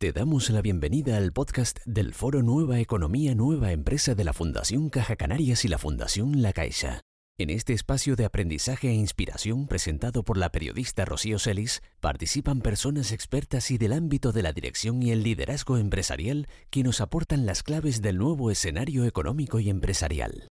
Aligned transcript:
Te 0.00 0.12
damos 0.12 0.48
la 0.48 0.62
bienvenida 0.62 1.18
al 1.18 1.30
podcast 1.30 1.80
del 1.84 2.14
Foro 2.14 2.42
Nueva 2.42 2.80
Economía 2.80 3.34
Nueva 3.34 3.70
Empresa 3.72 4.14
de 4.14 4.24
la 4.24 4.32
Fundación 4.32 4.88
Caja 4.88 5.14
Canarias 5.14 5.66
y 5.66 5.68
la 5.68 5.76
Fundación 5.76 6.40
La 6.40 6.54
Caixa. 6.54 7.02
En 7.36 7.50
este 7.50 7.74
espacio 7.74 8.16
de 8.16 8.24
aprendizaje 8.24 8.88
e 8.88 8.94
inspiración 8.94 9.66
presentado 9.66 10.22
por 10.22 10.38
la 10.38 10.50
periodista 10.50 11.04
Rocío 11.04 11.38
Celis, 11.38 11.82
participan 12.00 12.62
personas 12.62 13.12
expertas 13.12 13.70
y 13.70 13.76
del 13.76 13.92
ámbito 13.92 14.32
de 14.32 14.42
la 14.42 14.54
dirección 14.54 15.02
y 15.02 15.10
el 15.10 15.22
liderazgo 15.22 15.76
empresarial 15.76 16.48
que 16.70 16.82
nos 16.82 17.02
aportan 17.02 17.44
las 17.44 17.62
claves 17.62 18.00
del 18.00 18.16
nuevo 18.16 18.50
escenario 18.50 19.04
económico 19.04 19.60
y 19.60 19.68
empresarial. 19.68 20.48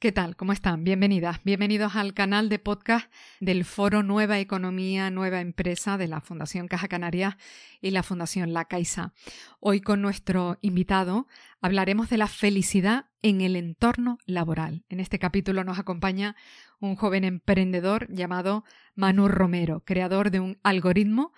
¿Qué 0.00 0.12
tal? 0.12 0.34
¿Cómo 0.34 0.54
están? 0.54 0.82
Bienvenidas, 0.82 1.44
bienvenidos 1.44 1.94
al 1.94 2.14
canal 2.14 2.48
de 2.48 2.58
podcast 2.58 3.12
del 3.38 3.66
Foro 3.66 4.02
Nueva 4.02 4.38
Economía, 4.38 5.10
Nueva 5.10 5.42
Empresa 5.42 5.98
de 5.98 6.08
la 6.08 6.22
Fundación 6.22 6.68
Caja 6.68 6.88
Canaria 6.88 7.36
y 7.82 7.90
la 7.90 8.02
Fundación 8.02 8.54
La 8.54 8.64
Caixa. 8.64 9.12
Hoy 9.60 9.82
con 9.82 10.00
nuestro 10.00 10.56
invitado 10.62 11.28
hablaremos 11.60 12.08
de 12.08 12.16
la 12.16 12.28
felicidad 12.28 13.10
en 13.20 13.42
el 13.42 13.56
entorno 13.56 14.16
laboral. 14.24 14.86
En 14.88 15.00
este 15.00 15.18
capítulo 15.18 15.64
nos 15.64 15.78
acompaña 15.78 16.34
un 16.80 16.96
joven 16.96 17.24
emprendedor 17.24 18.10
llamado 18.10 18.64
Manu 18.94 19.28
Romero, 19.28 19.84
creador 19.84 20.30
de 20.30 20.40
un 20.40 20.58
algoritmo 20.62 21.34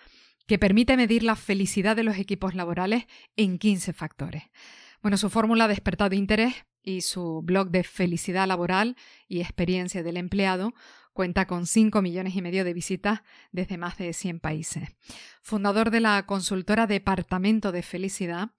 que 0.47 0.57
permite 0.57 0.95
medir 0.95 1.23
la 1.23 1.35
felicidad 1.35 1.97
de 1.97 2.03
los 2.03 2.15
equipos 2.15 2.55
laborales 2.55 3.07
en 3.35 3.59
15 3.59 3.91
factores. 3.91 4.43
Bueno, 5.01 5.17
su 5.17 5.29
fórmula 5.29 5.65
ha 5.65 5.67
despertado 5.67 6.15
interés 6.15 6.65
y 6.83 7.01
su 7.01 7.41
blog 7.41 7.69
de 7.69 7.83
felicidad 7.83 8.47
laboral 8.47 8.95
y 9.27 9.39
experiencia 9.41 10.03
del 10.03 10.17
empleado 10.17 10.73
cuenta 11.13 11.47
con 11.47 11.65
5 11.65 12.01
millones 12.01 12.35
y 12.35 12.41
medio 12.41 12.65
de 12.65 12.73
visitas 12.73 13.21
desde 13.51 13.77
más 13.77 13.97
de 13.97 14.13
100 14.13 14.39
países. 14.39 14.89
Fundador 15.41 15.91
de 15.91 15.99
la 15.99 16.25
consultora 16.25 16.87
Departamento 16.87 17.71
de 17.71 17.83
Felicidad, 17.83 18.49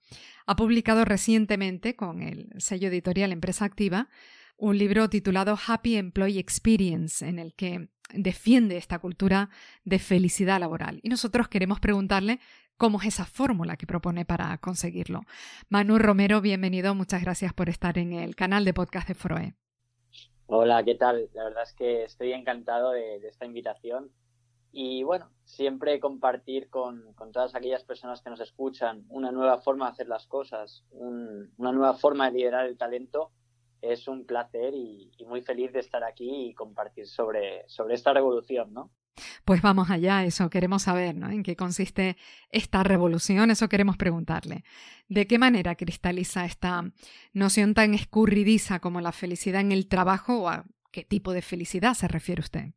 ha 0.45 0.55
publicado 0.55 1.05
recientemente 1.05 1.95
con 1.95 2.21
el 2.21 2.49
sello 2.57 2.87
editorial 2.87 3.31
Empresa 3.31 3.65
Activa 3.65 4.09
un 4.57 4.77
libro 4.77 5.09
titulado 5.09 5.57
Happy 5.67 5.97
Employee 5.97 6.39
Experience, 6.39 7.27
en 7.27 7.39
el 7.39 7.53
que 7.55 7.89
defiende 8.13 8.77
esta 8.77 8.99
cultura 8.99 9.49
de 9.83 9.99
felicidad 9.99 10.59
laboral. 10.59 10.99
Y 11.03 11.09
nosotros 11.09 11.47
queremos 11.47 11.79
preguntarle 11.79 12.39
cómo 12.77 12.99
es 12.99 13.07
esa 13.07 13.25
fórmula 13.25 13.77
que 13.77 13.87
propone 13.87 14.25
para 14.25 14.57
conseguirlo. 14.57 15.21
Manu 15.69 15.97
Romero, 15.97 16.41
bienvenido, 16.41 16.93
muchas 16.95 17.21
gracias 17.21 17.53
por 17.53 17.69
estar 17.69 17.97
en 17.97 18.13
el 18.13 18.35
canal 18.35 18.65
de 18.65 18.73
podcast 18.73 19.07
de 19.07 19.15
Froe. 19.15 19.55
Hola, 20.47 20.83
¿qué 20.83 20.95
tal? 20.95 21.29
La 21.33 21.45
verdad 21.45 21.63
es 21.63 21.73
que 21.73 22.03
estoy 22.03 22.33
encantado 22.33 22.91
de, 22.91 23.15
esta 23.27 23.45
invitación 23.45 24.11
y 24.71 25.03
bueno, 25.03 25.31
siempre 25.45 25.99
compartir 25.99 26.69
con, 26.69 27.15
todas 27.31 27.55
aquellas 27.55 27.83
personas 27.83 28.21
que 28.21 28.29
nos 28.29 28.41
escuchan 28.41 29.05
una 29.09 29.31
nueva 29.31 29.59
forma 29.59 29.85
de 29.85 29.91
hacer 29.93 30.07
las 30.07 30.27
cosas, 30.27 30.83
una 30.91 31.71
nueva 31.71 31.95
forma 31.95 32.29
de 32.29 32.37
liderar 32.37 32.67
el 32.67 32.77
talento, 32.77 33.31
es 33.81 34.07
un 34.07 34.25
placer 34.25 34.73
y, 34.73 35.11
y, 35.17 35.25
muy 35.25 35.41
feliz 35.41 35.71
de 35.73 35.79
estar 35.79 36.03
aquí 36.03 36.47
y 36.47 36.53
compartir 36.53 37.07
sobre, 37.07 37.67
sobre 37.67 37.95
esta 37.95 38.13
revolución, 38.13 38.73
¿no? 38.73 38.91
Pues 39.45 39.61
vamos 39.61 39.89
allá, 39.89 40.23
eso 40.25 40.49
queremos 40.49 40.83
saber, 40.83 41.15
¿no? 41.15 41.29
¿En 41.29 41.43
qué 41.43 41.55
consiste 41.55 42.17
esta 42.49 42.83
revolución? 42.83 43.49
Eso 43.49 43.69
queremos 43.69 43.95
preguntarle. 43.95 44.63
¿De 45.07 45.25
qué 45.27 45.37
manera 45.37 45.75
cristaliza 45.75 46.45
esta 46.45 46.83
noción 47.33 47.73
tan 47.73 47.93
escurridiza 47.93 48.79
como 48.79 49.01
la 49.01 49.11
felicidad 49.11 49.61
en 49.61 49.71
el 49.71 49.87
trabajo 49.87 50.41
o 50.41 50.49
a 50.49 50.65
qué 50.91 51.03
tipo 51.03 51.31
de 51.31 51.41
felicidad 51.41 51.93
se 51.93 52.07
refiere 52.07 52.41
usted? 52.41 52.73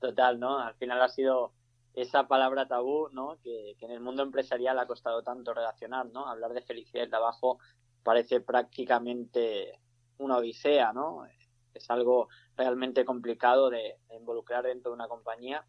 Total, 0.00 0.38
¿no? 0.38 0.58
Al 0.58 0.74
final 0.74 1.00
ha 1.00 1.08
sido 1.08 1.52
esa 1.94 2.26
palabra 2.26 2.66
tabú, 2.68 3.08
¿no? 3.12 3.38
Que, 3.42 3.76
que 3.78 3.86
en 3.86 3.92
el 3.92 4.00
mundo 4.00 4.22
empresarial 4.22 4.78
ha 4.78 4.86
costado 4.86 5.22
tanto 5.22 5.54
relacionar, 5.54 6.06
¿no? 6.06 6.26
Hablar 6.26 6.52
de 6.52 6.62
felicidad 6.62 7.04
y 7.06 7.08
trabajo 7.10 7.58
parece 8.04 8.40
prácticamente 8.40 9.80
una 10.18 10.36
odisea, 10.36 10.92
¿no? 10.92 11.26
es 11.74 11.90
algo 11.90 12.28
realmente 12.56 13.04
complicado 13.04 13.68
de, 13.68 13.98
involucrar 14.16 14.64
dentro 14.64 14.92
de 14.92 14.94
una 14.94 15.08
compañía. 15.08 15.66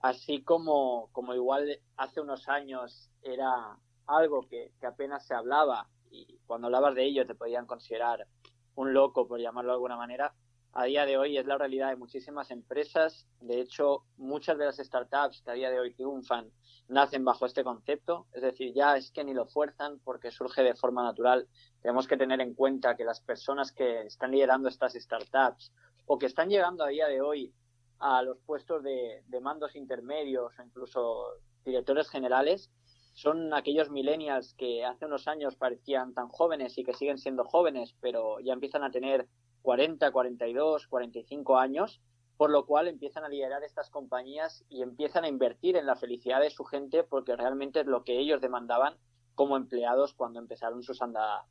Así 0.00 0.42
como, 0.42 1.08
como 1.12 1.34
igual 1.34 1.80
hace 1.96 2.20
unos 2.20 2.48
años 2.48 3.10
era 3.22 3.76
algo 4.06 4.46
que, 4.48 4.72
apenas 4.86 5.26
se 5.26 5.34
hablaba 5.34 5.88
y 6.10 6.38
cuando 6.46 6.68
hablabas 6.68 6.94
de 6.94 7.04
ello 7.04 7.26
te 7.26 7.34
podían 7.34 7.66
considerar 7.66 8.28
un 8.76 8.94
loco, 8.94 9.26
por 9.26 9.40
llamarlo 9.40 9.70
de 9.70 9.74
alguna 9.74 9.96
manera, 9.96 10.34
a 10.76 10.84
día 10.84 11.06
de 11.06 11.16
hoy 11.16 11.38
es 11.38 11.46
la 11.46 11.56
realidad 11.56 11.90
de 11.90 11.96
muchísimas 11.96 12.50
empresas. 12.50 13.28
De 13.40 13.60
hecho, 13.60 14.04
muchas 14.16 14.58
de 14.58 14.64
las 14.64 14.76
startups 14.78 15.40
que 15.42 15.50
a 15.52 15.54
día 15.54 15.70
de 15.70 15.78
hoy 15.78 15.94
triunfan 15.94 16.50
nacen 16.88 17.24
bajo 17.24 17.46
este 17.46 17.62
concepto. 17.62 18.26
Es 18.32 18.42
decir, 18.42 18.74
ya 18.74 18.96
es 18.96 19.12
que 19.12 19.22
ni 19.22 19.34
lo 19.34 19.46
fuerzan 19.46 20.00
porque 20.00 20.32
surge 20.32 20.64
de 20.64 20.74
forma 20.74 21.04
natural. 21.04 21.46
Tenemos 21.80 22.08
que 22.08 22.16
tener 22.16 22.40
en 22.40 22.54
cuenta 22.54 22.96
que 22.96 23.04
las 23.04 23.20
personas 23.20 23.70
que 23.70 24.02
están 24.02 24.32
liderando 24.32 24.68
estas 24.68 24.94
startups 24.94 25.72
o 26.06 26.18
que 26.18 26.26
están 26.26 26.48
llegando 26.48 26.82
a 26.82 26.88
día 26.88 27.06
de 27.06 27.22
hoy 27.22 27.54
a 28.00 28.22
los 28.22 28.38
puestos 28.40 28.82
de, 28.82 29.22
de 29.28 29.40
mandos 29.40 29.76
intermedios 29.76 30.58
o 30.58 30.62
incluso 30.62 31.26
directores 31.64 32.10
generales 32.10 32.68
son 33.14 33.54
aquellos 33.54 33.90
millennials 33.90 34.54
que 34.54 34.84
hace 34.84 35.06
unos 35.06 35.28
años 35.28 35.54
parecían 35.54 36.14
tan 36.14 36.28
jóvenes 36.28 36.76
y 36.76 36.82
que 36.82 36.94
siguen 36.94 37.18
siendo 37.18 37.44
jóvenes, 37.44 37.94
pero 38.00 38.40
ya 38.40 38.52
empiezan 38.52 38.82
a 38.82 38.90
tener 38.90 39.28
40, 39.64 40.12
42, 40.12 40.86
45 40.88 41.58
años, 41.58 42.02
por 42.36 42.50
lo 42.50 42.66
cual 42.66 42.86
empiezan 42.86 43.24
a 43.24 43.30
liderar 43.30 43.64
estas 43.64 43.88
compañías 43.88 44.62
y 44.68 44.82
empiezan 44.82 45.24
a 45.24 45.28
invertir 45.28 45.76
en 45.78 45.86
la 45.86 45.96
felicidad 45.96 46.42
de 46.42 46.50
su 46.50 46.64
gente 46.64 47.02
porque 47.02 47.34
realmente 47.34 47.80
es 47.80 47.86
lo 47.86 48.04
que 48.04 48.18
ellos 48.18 48.42
demandaban 48.42 48.94
como 49.34 49.56
empleados 49.56 50.12
cuando 50.12 50.38
empezaron 50.38 50.82
sus, 50.82 51.00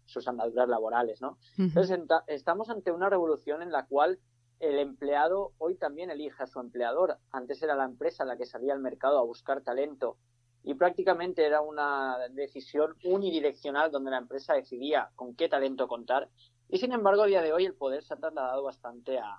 sus 0.06 0.28
andaduras 0.28 0.70
laborales, 0.70 1.22
¿no? 1.22 1.40
Entonces 1.58 2.00
estamos 2.28 2.70
ante 2.70 2.92
una 2.92 3.10
revolución 3.10 3.64
en 3.64 3.72
la 3.72 3.88
cual 3.88 4.20
el 4.60 4.78
empleado 4.78 5.54
hoy 5.58 5.76
también 5.76 6.12
elige 6.12 6.44
a 6.44 6.48
su 6.48 6.60
empleador. 6.60 7.18
Antes 7.32 7.64
era 7.64 7.76
la 7.76 7.86
empresa 7.86 8.26
la 8.26 8.38
que 8.38 8.46
salía 8.46 8.74
al 8.74 8.80
mercado 8.80 9.18
a 9.18 9.24
buscar 9.24 9.62
talento 9.62 10.18
y 10.64 10.76
prácticamente 10.76 11.46
era 11.46 11.62
una 11.62 12.18
decisión 12.30 12.96
unidireccional 13.04 13.92
donde 13.92 14.12
la 14.12 14.20
empresa 14.20 14.54
decidía 14.54 15.10
con 15.16 15.36
qué 15.36 15.50
talento 15.50 15.88
contar 15.88 16.30
y 16.74 16.80
sin 16.80 16.92
embargo, 16.92 17.22
a 17.22 17.28
día 17.28 17.44
de 17.44 17.54
hoy 17.54 17.66
el 17.66 17.76
poder 17.76 18.02
se 18.02 18.16
ha 18.16 18.18
trasladado 18.18 18.64
bastante 18.64 19.20
a, 19.20 19.38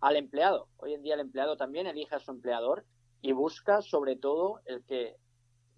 al 0.00 0.14
empleado. 0.14 0.68
Hoy 0.76 0.94
en 0.94 1.02
día 1.02 1.14
el 1.14 1.20
empleado 1.20 1.56
también 1.56 1.88
elige 1.88 2.14
a 2.14 2.20
su 2.20 2.30
empleador 2.30 2.86
y 3.20 3.32
busca 3.32 3.82
sobre 3.82 4.14
todo 4.14 4.60
el 4.66 4.84
que 4.84 5.16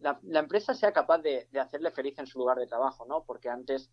la, 0.01 0.21
empresa 0.35 0.75
sea 0.75 0.93
capaz 0.93 1.23
de, 1.23 1.49
hacerle 1.59 1.93
feliz 1.93 2.19
en 2.19 2.27
su 2.27 2.39
lugar 2.39 2.59
de 2.59 2.67
trabajo, 2.67 3.07
¿no? 3.07 3.25
Porque 3.25 3.49
antes 3.49 3.91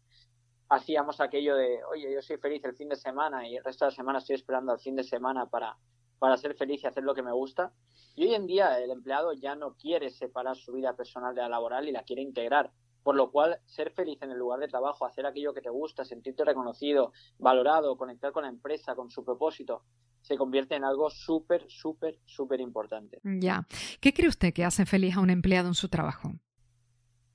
hacíamos 0.67 1.21
aquello 1.21 1.55
de, 1.55 1.81
oye, 1.85 2.13
yo 2.13 2.21
soy 2.21 2.35
feliz 2.35 2.65
el 2.65 2.75
fin 2.75 2.89
de 2.89 2.97
semana 2.97 3.47
y 3.47 3.55
el 3.55 3.63
resto 3.63 3.85
de 3.85 3.91
la 3.91 3.95
semana 3.95 4.19
estoy 4.19 4.35
esperando 4.35 4.73
al 4.73 4.79
fin 4.81 4.97
de 4.97 5.03
semana 5.05 5.45
para, 5.45 5.77
para 6.19 6.35
ser 6.35 6.53
feliz 6.55 6.83
y 6.83 6.87
hacer 6.87 7.05
lo 7.05 7.15
que 7.15 7.23
me 7.23 7.31
gusta. 7.31 7.71
Y 8.13 8.25
hoy 8.25 8.35
en 8.35 8.45
día 8.45 8.77
el 8.77 8.91
empleado 8.91 9.31
ya 9.31 9.55
no 9.55 9.77
quiere 9.77 10.09
separar 10.09 10.57
su 10.57 10.73
vida 10.73 10.97
personal 10.97 11.33
de 11.33 11.43
la 11.43 11.47
laboral 11.47 11.87
y 11.87 11.93
la 11.93 12.03
quiere 12.03 12.23
integrar. 12.23 12.73
Por 13.03 13.15
lo 13.15 13.31
cual, 13.31 13.59
ser 13.65 13.91
feliz 13.91 14.21
en 14.21 14.31
el 14.31 14.37
lugar 14.37 14.59
de 14.59 14.67
trabajo, 14.67 15.05
hacer 15.05 15.25
aquello 15.25 15.53
que 15.53 15.61
te 15.61 15.69
gusta, 15.69 16.03
sentirte 16.03 16.43
reconocido, 16.43 17.13
valorado, 17.37 17.97
conectar 17.97 18.31
con 18.31 18.43
la 18.43 18.49
empresa, 18.49 18.95
con 18.95 19.09
su 19.09 19.23
propósito, 19.23 19.83
se 20.21 20.37
convierte 20.37 20.75
en 20.75 20.83
algo 20.83 21.09
súper, 21.09 21.65
súper, 21.69 22.19
súper 22.25 22.59
importante. 22.61 23.19
Ya. 23.23 23.65
¿Qué 24.01 24.13
cree 24.13 24.29
usted 24.29 24.53
que 24.53 24.65
hace 24.65 24.85
feliz 24.85 25.15
a 25.15 25.21
un 25.21 25.29
empleado 25.29 25.67
en 25.67 25.73
su 25.73 25.89
trabajo? 25.89 26.33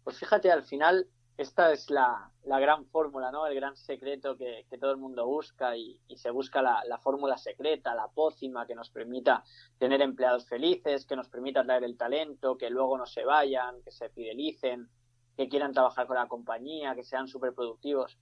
Pues 0.02 0.18
fíjate, 0.18 0.50
al 0.52 0.64
final, 0.64 1.08
esta 1.36 1.72
es 1.72 1.90
la, 1.90 2.30
gran 2.44 2.86
fórmula, 2.86 3.32
¿no? 3.32 3.46
El 3.46 3.54
gran 3.54 3.74
secreto 3.76 4.36
que, 4.36 4.66
todo 4.78 4.92
el 4.92 4.98
mundo 4.98 5.26
busca 5.26 5.76
y, 5.76 5.98
se 6.14 6.30
busca 6.30 6.62
la, 6.62 6.84
la, 6.86 6.98
fórmula 6.98 7.38
secreta, 7.38 7.94
la 7.94 8.08
pócima 8.08 8.66
que 8.66 8.74
nos 8.74 8.90
permita 8.90 9.42
tener 9.78 10.02
empleados 10.02 10.46
felices, 10.46 11.06
que 11.06 11.16
nos 11.16 11.28
permita 11.28 11.64
traer 11.64 11.84
el 11.84 11.96
talento, 11.96 12.56
que 12.56 12.70
luego 12.70 12.98
no 12.98 13.06
se 13.06 13.24
vayan, 13.24 13.82
que 13.82 13.90
se 13.90 14.10
fidelicen, 14.10 14.88
que 15.36 15.48
quieran 15.48 15.72
trabajar 15.72 16.06
con 16.06 16.16
la 16.16 16.28
compañía, 16.28 16.94
que 16.94 17.04
sean 17.04 17.28
súper 17.28 17.54
productivos. 17.54 18.18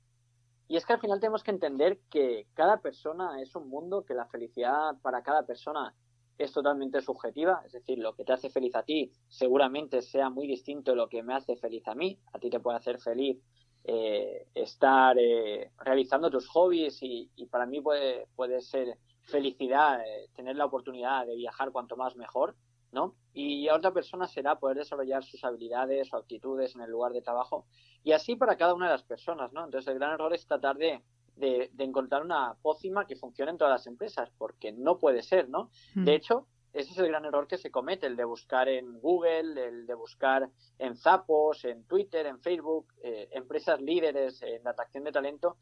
Y 0.68 0.76
es 0.76 0.86
que 0.86 0.94
al 0.94 1.00
final 1.00 1.20
tenemos 1.20 1.42
que 1.42 1.50
entender 1.50 2.00
que 2.10 2.46
cada 2.54 2.78
persona 2.80 3.40
es 3.42 3.54
un 3.54 3.68
mundo, 3.68 4.04
que 4.04 4.14
la 4.14 4.26
felicidad 4.26 4.96
para 5.02 5.22
cada 5.22 5.44
persona 5.44 5.94
es 6.38 6.52
totalmente 6.52 7.00
subjetiva, 7.00 7.62
es 7.66 7.72
decir, 7.72 7.98
lo 7.98 8.14
que 8.14 8.24
te 8.24 8.32
hace 8.32 8.50
feliz 8.50 8.74
a 8.74 8.82
ti 8.82 9.12
seguramente 9.28 10.02
sea 10.02 10.30
muy 10.30 10.46
distinto 10.46 10.92
de 10.92 10.96
lo 10.96 11.08
que 11.08 11.22
me 11.22 11.34
hace 11.34 11.56
feliz 11.56 11.86
a 11.86 11.94
mí. 11.94 12.18
A 12.32 12.38
ti 12.38 12.50
te 12.50 12.60
puede 12.60 12.78
hacer 12.78 12.98
feliz 13.00 13.38
eh, 13.84 14.46
estar 14.54 15.16
eh, 15.18 15.72
realizando 15.78 16.30
tus 16.30 16.48
hobbies 16.48 16.98
y, 17.02 17.28
para 17.50 17.66
mí 17.66 17.80
puede, 17.80 18.28
puede 18.36 18.60
ser 18.60 18.96
felicidad 19.22 20.00
eh, 20.00 20.28
tener 20.34 20.56
la 20.56 20.66
oportunidad 20.66 21.26
de 21.26 21.36
viajar 21.36 21.70
cuanto 21.72 21.96
más 21.96 22.16
mejor. 22.16 22.56
¿No? 22.92 23.16
Y 23.32 23.68
a 23.68 23.74
otra 23.74 23.92
persona 23.92 24.28
será 24.28 24.58
poder 24.58 24.78
desarrollar 24.78 25.24
sus 25.24 25.42
habilidades 25.44 26.12
o 26.12 26.18
actitudes 26.18 26.74
en 26.74 26.82
el 26.82 26.90
lugar 26.90 27.12
de 27.12 27.22
trabajo. 27.22 27.66
Y 28.04 28.12
así 28.12 28.36
para 28.36 28.56
cada 28.56 28.74
una 28.74 28.86
de 28.86 28.92
las 28.92 29.02
personas, 29.02 29.52
¿no? 29.52 29.64
Entonces 29.64 29.88
el 29.88 29.98
gran 29.98 30.12
error 30.12 30.32
es 30.34 30.46
tratar 30.46 30.76
de, 30.76 31.02
de, 31.36 31.70
encontrar 31.78 32.22
una 32.22 32.54
pócima 32.62 33.06
que 33.06 33.16
funcione 33.16 33.52
en 33.52 33.58
todas 33.58 33.72
las 33.72 33.86
empresas, 33.86 34.30
porque 34.38 34.72
no 34.72 34.98
puede 34.98 35.22
ser, 35.22 35.48
¿no? 35.48 35.70
De 35.94 36.14
hecho, 36.14 36.46
ese 36.72 36.92
es 36.92 36.98
el 36.98 37.08
gran 37.08 37.24
error 37.24 37.46
que 37.46 37.58
se 37.58 37.70
comete, 37.70 38.06
el 38.06 38.16
de 38.16 38.24
buscar 38.24 38.68
en 38.68 38.98
Google, 39.00 39.66
el 39.66 39.86
de 39.86 39.94
buscar 39.94 40.48
en 40.78 40.96
Zappos, 40.96 41.64
en 41.64 41.84
Twitter, 41.84 42.26
en 42.26 42.40
Facebook, 42.40 42.92
eh, 43.02 43.28
empresas 43.32 43.80
líderes 43.80 44.42
en 44.42 44.64
la 44.64 44.70
atracción 44.70 45.04
de 45.04 45.12
talento, 45.12 45.58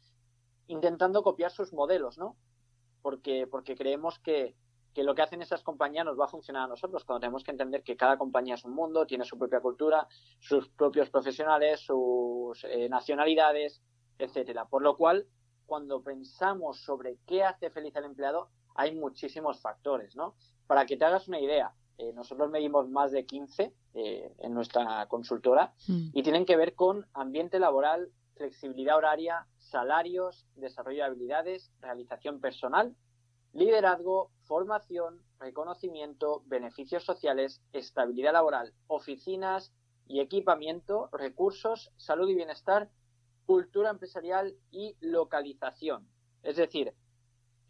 intentando 0.67 1.21
copiar 1.21 1.51
sus 1.51 1.73
modelos, 1.73 2.17
¿no? 2.17 2.37
Porque, 3.01 3.47
porque 3.47 3.75
creemos 3.75 4.19
que, 4.19 4.55
que 4.93 5.03
lo 5.03 5.15
que 5.15 5.21
hacen 5.21 5.41
esas 5.41 5.63
compañías 5.63 6.05
nos 6.05 6.19
va 6.19 6.25
a 6.25 6.29
funcionar 6.29 6.63
a 6.63 6.67
nosotros, 6.67 7.05
cuando 7.05 7.21
tenemos 7.21 7.43
que 7.43 7.51
entender 7.51 7.83
que 7.83 7.95
cada 7.95 8.17
compañía 8.17 8.55
es 8.55 8.65
un 8.65 8.73
mundo, 8.73 9.05
tiene 9.05 9.25
su 9.25 9.37
propia 9.37 9.61
cultura, 9.61 10.07
sus 10.39 10.69
propios 10.69 11.09
profesionales, 11.09 11.79
sus 11.79 12.63
eh, 12.65 12.89
nacionalidades, 12.89 13.81
etcétera. 14.17 14.65
Por 14.65 14.81
lo 14.81 14.97
cual, 14.97 15.27
cuando 15.65 16.01
pensamos 16.03 16.81
sobre 16.81 17.17
qué 17.25 17.43
hace 17.43 17.69
feliz 17.69 17.95
al 17.95 18.05
empleado, 18.05 18.49
hay 18.75 18.95
muchísimos 18.95 19.61
factores, 19.61 20.15
¿no? 20.15 20.35
Para 20.67 20.85
que 20.85 20.97
te 20.97 21.05
hagas 21.05 21.27
una 21.27 21.39
idea, 21.39 21.73
eh, 21.97 22.13
nosotros 22.13 22.49
medimos 22.49 22.89
más 22.89 23.11
de 23.11 23.25
15 23.25 23.73
eh, 23.93 24.33
en 24.39 24.53
nuestra 24.53 25.05
consultora 25.07 25.73
mm. 25.87 26.09
y 26.13 26.23
tienen 26.23 26.45
que 26.45 26.55
ver 26.57 26.73
con 26.73 27.05
ambiente 27.13 27.59
laboral, 27.59 28.09
flexibilidad 28.35 28.97
horaria, 28.97 29.45
salarios, 29.57 30.47
desarrollo 30.55 30.99
de 30.99 31.03
habilidades, 31.03 31.71
realización 31.79 32.39
personal, 32.39 32.95
liderazgo, 33.53 34.31
formación, 34.51 35.23
reconocimiento, 35.39 36.43
beneficios 36.45 37.05
sociales, 37.05 37.61
estabilidad 37.71 38.33
laboral, 38.33 38.73
oficinas 38.87 39.71
y 40.05 40.19
equipamiento, 40.19 41.07
recursos, 41.13 41.93
salud 41.95 42.27
y 42.27 42.35
bienestar, 42.35 42.89
cultura 43.45 43.91
empresarial 43.91 44.53
y 44.69 44.97
localización. 44.99 46.05
Es 46.43 46.57
decir, 46.57 46.93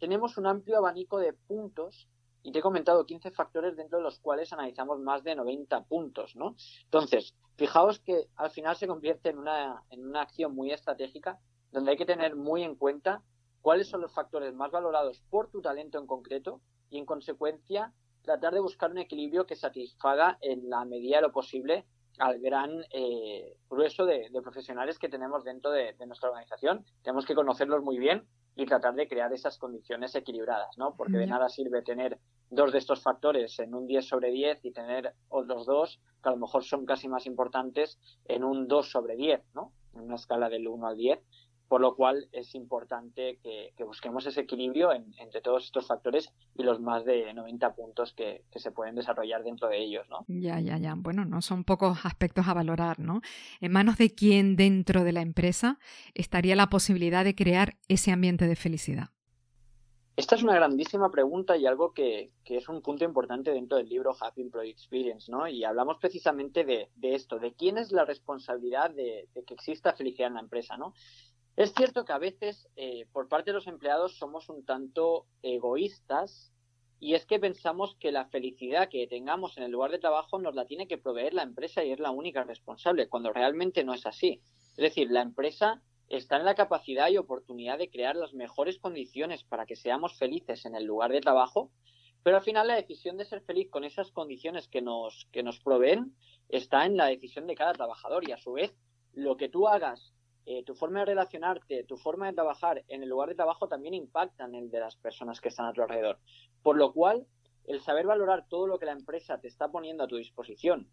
tenemos 0.00 0.36
un 0.38 0.48
amplio 0.48 0.78
abanico 0.78 1.20
de 1.20 1.34
puntos 1.34 2.08
y 2.42 2.50
te 2.50 2.58
he 2.58 2.62
comentado 2.62 3.06
15 3.06 3.30
factores 3.30 3.76
dentro 3.76 3.98
de 3.98 4.02
los 4.02 4.18
cuales 4.18 4.52
analizamos 4.52 4.98
más 4.98 5.22
de 5.22 5.36
90 5.36 5.84
puntos, 5.84 6.34
¿no? 6.34 6.56
Entonces, 6.82 7.32
fijaos 7.54 8.00
que 8.00 8.26
al 8.34 8.50
final 8.50 8.74
se 8.74 8.88
convierte 8.88 9.28
en 9.28 9.38
una, 9.38 9.84
en 9.90 10.04
una 10.04 10.22
acción 10.22 10.52
muy 10.52 10.72
estratégica 10.72 11.38
donde 11.70 11.92
hay 11.92 11.96
que 11.96 12.06
tener 12.06 12.34
muy 12.34 12.64
en 12.64 12.74
cuenta 12.74 13.22
cuáles 13.62 13.88
son 13.88 14.02
los 14.02 14.12
factores 14.12 14.52
más 14.54 14.70
valorados 14.70 15.22
por 15.30 15.48
tu 15.48 15.62
talento 15.62 15.98
en 15.98 16.06
concreto 16.06 16.60
y, 16.90 16.98
en 16.98 17.06
consecuencia, 17.06 17.92
tratar 18.22 18.52
de 18.52 18.60
buscar 18.60 18.90
un 18.90 18.98
equilibrio 18.98 19.46
que 19.46 19.56
satisfaga 19.56 20.36
en 20.42 20.68
la 20.68 20.84
medida 20.84 21.16
de 21.16 21.22
lo 21.22 21.32
posible 21.32 21.86
al 22.18 22.40
gran 22.40 22.84
eh, 22.90 23.56
grueso 23.70 24.04
de, 24.04 24.28
profesionales 24.42 24.98
que 24.98 25.08
tenemos 25.08 25.44
dentro 25.44 25.70
de, 25.70 25.94
nuestra 26.06 26.28
organización. 26.28 26.84
Tenemos 27.02 27.24
que 27.24 27.34
conocerlos 27.34 27.82
muy 27.82 27.98
bien 27.98 28.26
y 28.54 28.66
tratar 28.66 28.94
de 28.94 29.08
crear 29.08 29.32
esas 29.32 29.56
condiciones 29.56 30.14
equilibradas, 30.14 30.76
¿no? 30.76 30.94
Porque 30.94 31.16
de 31.16 31.26
nada 31.26 31.48
sirve 31.48 31.80
tener 31.80 32.18
dos 32.50 32.70
de 32.70 32.78
estos 32.78 33.02
factores 33.02 33.58
en 33.60 33.74
un 33.74 33.86
10 33.86 34.06
sobre 34.06 34.30
10 34.30 34.62
y 34.64 34.72
tener 34.72 35.14
otros 35.30 35.64
dos 35.64 36.00
que 36.22 36.28
a 36.28 36.32
lo 36.32 36.38
mejor 36.38 36.62
son 36.62 36.84
casi 36.84 37.08
más 37.08 37.24
importantes 37.24 37.98
en 38.26 38.44
un 38.44 38.68
2 38.68 38.90
sobre 38.90 39.16
10, 39.16 39.42
¿no? 39.54 39.72
En 39.94 40.02
una 40.02 40.16
escala 40.16 40.50
del 40.50 40.68
1 40.68 40.86
al 40.86 40.96
10 40.96 41.18
por 41.68 41.80
lo 41.80 41.94
cual 41.94 42.28
es 42.32 42.54
importante 42.54 43.38
que, 43.42 43.72
busquemos 43.84 44.24
ese 44.26 44.42
equilibrio 44.42 44.92
entre 44.92 45.40
todos 45.40 45.64
estos 45.64 45.86
factores 45.86 46.32
y 46.56 46.62
los 46.62 46.80
más 46.80 47.04
de 47.04 47.32
90 47.34 47.74
puntos 47.74 48.12
que, 48.12 48.44
se 48.54 48.70
pueden 48.70 48.94
desarrollar 48.94 49.42
dentro 49.42 49.68
de 49.68 49.78
ellos, 49.78 50.06
¿no? 50.08 50.24
Ya, 50.28 50.60
ya, 50.60 50.78
ya. 50.78 50.94
Bueno, 50.96 51.24
no 51.24 51.42
son 51.42 51.64
pocos 51.64 52.04
aspectos 52.04 52.46
a 52.46 52.54
valorar, 52.54 53.00
¿no? 53.00 53.20
¿En 53.60 53.72
manos 53.72 53.98
de 53.98 54.14
quién 54.14 54.56
dentro 54.56 55.02
de 55.04 55.12
la 55.12 55.20
empresa 55.20 55.78
estaría 56.14 56.54
la 56.54 56.68
posibilidad 56.68 57.24
de 57.24 57.34
crear 57.34 57.76
ese 57.88 58.12
ambiente 58.12 58.46
de 58.46 58.56
felicidad? 58.56 59.08
Esta 60.14 60.34
es 60.34 60.42
una 60.42 60.54
grandísima 60.54 61.10
pregunta 61.10 61.56
y 61.56 61.64
algo 61.64 61.94
que, 61.94 62.30
es 62.44 62.68
un 62.68 62.82
punto 62.82 63.04
importante 63.04 63.50
dentro 63.50 63.78
del 63.78 63.88
libro 63.88 64.14
Happy 64.20 64.42
Employee 64.42 64.70
Experience, 64.70 65.32
¿no? 65.32 65.48
Y 65.48 65.64
hablamos 65.64 65.96
precisamente 65.98 66.64
de, 66.64 66.90
esto, 67.00 67.38
de 67.38 67.54
quién 67.54 67.78
es 67.78 67.92
la 67.92 68.04
responsabilidad 68.04 68.90
de, 68.90 69.26
de, 69.34 69.42
que 69.44 69.54
exista 69.54 69.94
felicidad 69.94 70.28
en 70.28 70.34
la 70.34 70.40
empresa, 70.40 70.76
¿no? 70.76 70.92
Es 71.54 71.74
cierto 71.74 72.06
que 72.06 72.12
a 72.12 72.18
veces 72.18 72.66
eh, 72.76 73.06
por 73.12 73.28
parte 73.28 73.50
de 73.50 73.54
los 73.54 73.66
empleados 73.66 74.16
somos 74.16 74.48
un 74.48 74.64
tanto 74.64 75.26
egoístas 75.42 76.50
y 76.98 77.14
es 77.14 77.26
que 77.26 77.38
pensamos 77.38 77.94
que 77.96 78.10
la 78.10 78.26
felicidad 78.26 78.88
que 78.88 79.06
tengamos 79.06 79.58
en 79.58 79.64
el 79.64 79.70
lugar 79.70 79.90
de 79.90 79.98
trabajo 79.98 80.38
nos 80.38 80.54
la 80.54 80.66
tiene 80.66 80.88
que 80.88 80.96
proveer 80.96 81.34
la 81.34 81.42
empresa 81.42 81.84
y 81.84 81.90
es 81.90 81.98
la 81.98 82.10
única 82.10 82.44
responsable, 82.44 83.08
cuando 83.08 83.32
realmente 83.32 83.84
no 83.84 83.92
es 83.92 84.06
así. 84.06 84.40
Es 84.70 84.76
decir, 84.76 85.10
la 85.10 85.20
empresa 85.20 85.82
está 86.08 86.36
en 86.36 86.46
la 86.46 86.54
capacidad 86.54 87.10
y 87.10 87.18
oportunidad 87.18 87.76
de 87.76 87.90
crear 87.90 88.16
las 88.16 88.32
mejores 88.32 88.78
condiciones 88.78 89.44
para 89.44 89.66
que 89.66 89.76
seamos 89.76 90.16
felices 90.16 90.64
en 90.64 90.74
el 90.74 90.84
lugar 90.84 91.12
de 91.12 91.20
trabajo, 91.20 91.70
pero 92.22 92.36
al 92.36 92.42
final 92.42 92.68
la 92.68 92.76
decisión 92.76 93.18
de 93.18 93.26
ser 93.26 93.42
feliz 93.42 93.68
con 93.68 93.84
esas 93.84 94.10
condiciones 94.10 94.68
que 94.68 94.80
nos, 94.80 95.26
que 95.32 95.42
nos 95.42 95.60
proveen 95.60 96.16
está 96.48 96.86
en 96.86 96.96
la 96.96 97.06
decisión 97.06 97.46
de 97.46 97.56
cada 97.56 97.72
trabajador 97.72 98.26
y 98.26 98.32
a 98.32 98.38
su 98.38 98.52
vez 98.52 98.74
lo 99.12 99.36
que 99.36 99.50
tú 99.50 99.68
hagas 99.68 100.11
eh, 100.44 100.64
tu 100.64 100.74
forma 100.74 101.00
de 101.00 101.06
relacionarte, 101.06 101.84
tu 101.84 101.96
forma 101.96 102.26
de 102.26 102.34
trabajar 102.34 102.84
en 102.88 103.02
el 103.02 103.08
lugar 103.08 103.28
de 103.28 103.34
trabajo 103.34 103.68
también 103.68 103.94
impacta 103.94 104.44
en 104.44 104.54
el 104.54 104.70
de 104.70 104.80
las 104.80 104.96
personas 104.96 105.40
que 105.40 105.48
están 105.48 105.66
a 105.66 105.72
tu 105.72 105.82
alrededor. 105.82 106.18
Por 106.62 106.76
lo 106.76 106.92
cual, 106.92 107.26
el 107.66 107.80
saber 107.80 108.06
valorar 108.06 108.46
todo 108.48 108.66
lo 108.66 108.78
que 108.78 108.86
la 108.86 108.92
empresa 108.92 109.40
te 109.40 109.48
está 109.48 109.70
poniendo 109.70 110.04
a 110.04 110.08
tu 110.08 110.16
disposición 110.16 110.88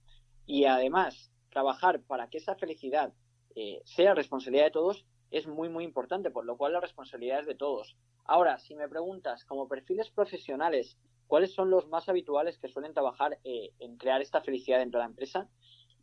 y 0.46 0.66
además 0.66 1.32
trabajar 1.50 2.02
para 2.02 2.30
que 2.30 2.38
esa 2.38 2.56
felicidad 2.56 3.14
eh, 3.56 3.82
sea 3.86 4.14
responsabilidad 4.14 4.66
de 4.66 4.72
todos 4.72 5.06
es 5.32 5.48
muy, 5.48 5.70
muy 5.70 5.84
importante, 5.84 6.32
por 6.32 6.46
lo 6.46 6.58
cual 6.58 6.74
la 6.74 6.80
responsabilidad 6.82 7.42
es 7.42 7.48
de 7.48 7.56
todos. 7.56 7.98
Ahora, 8.26 8.58
si 8.60 8.76
me 8.76 8.88
preguntas, 8.88 9.46
como 9.46 9.68
perfiles 9.68 10.10
profesionales, 10.10 10.98
¿cuáles 11.28 11.54
son 11.54 11.70
los 11.70 11.88
más 11.88 12.10
habituales 12.10 12.58
que 12.58 12.68
suelen 12.68 12.94
trabajar 12.94 13.40
eh, 13.44 13.72
en 13.80 13.98
crear 13.98 14.22
esta 14.22 14.42
felicidad 14.42 14.80
dentro 14.80 15.00
de 15.00 15.06
la 15.06 15.10
empresa? 15.10 15.50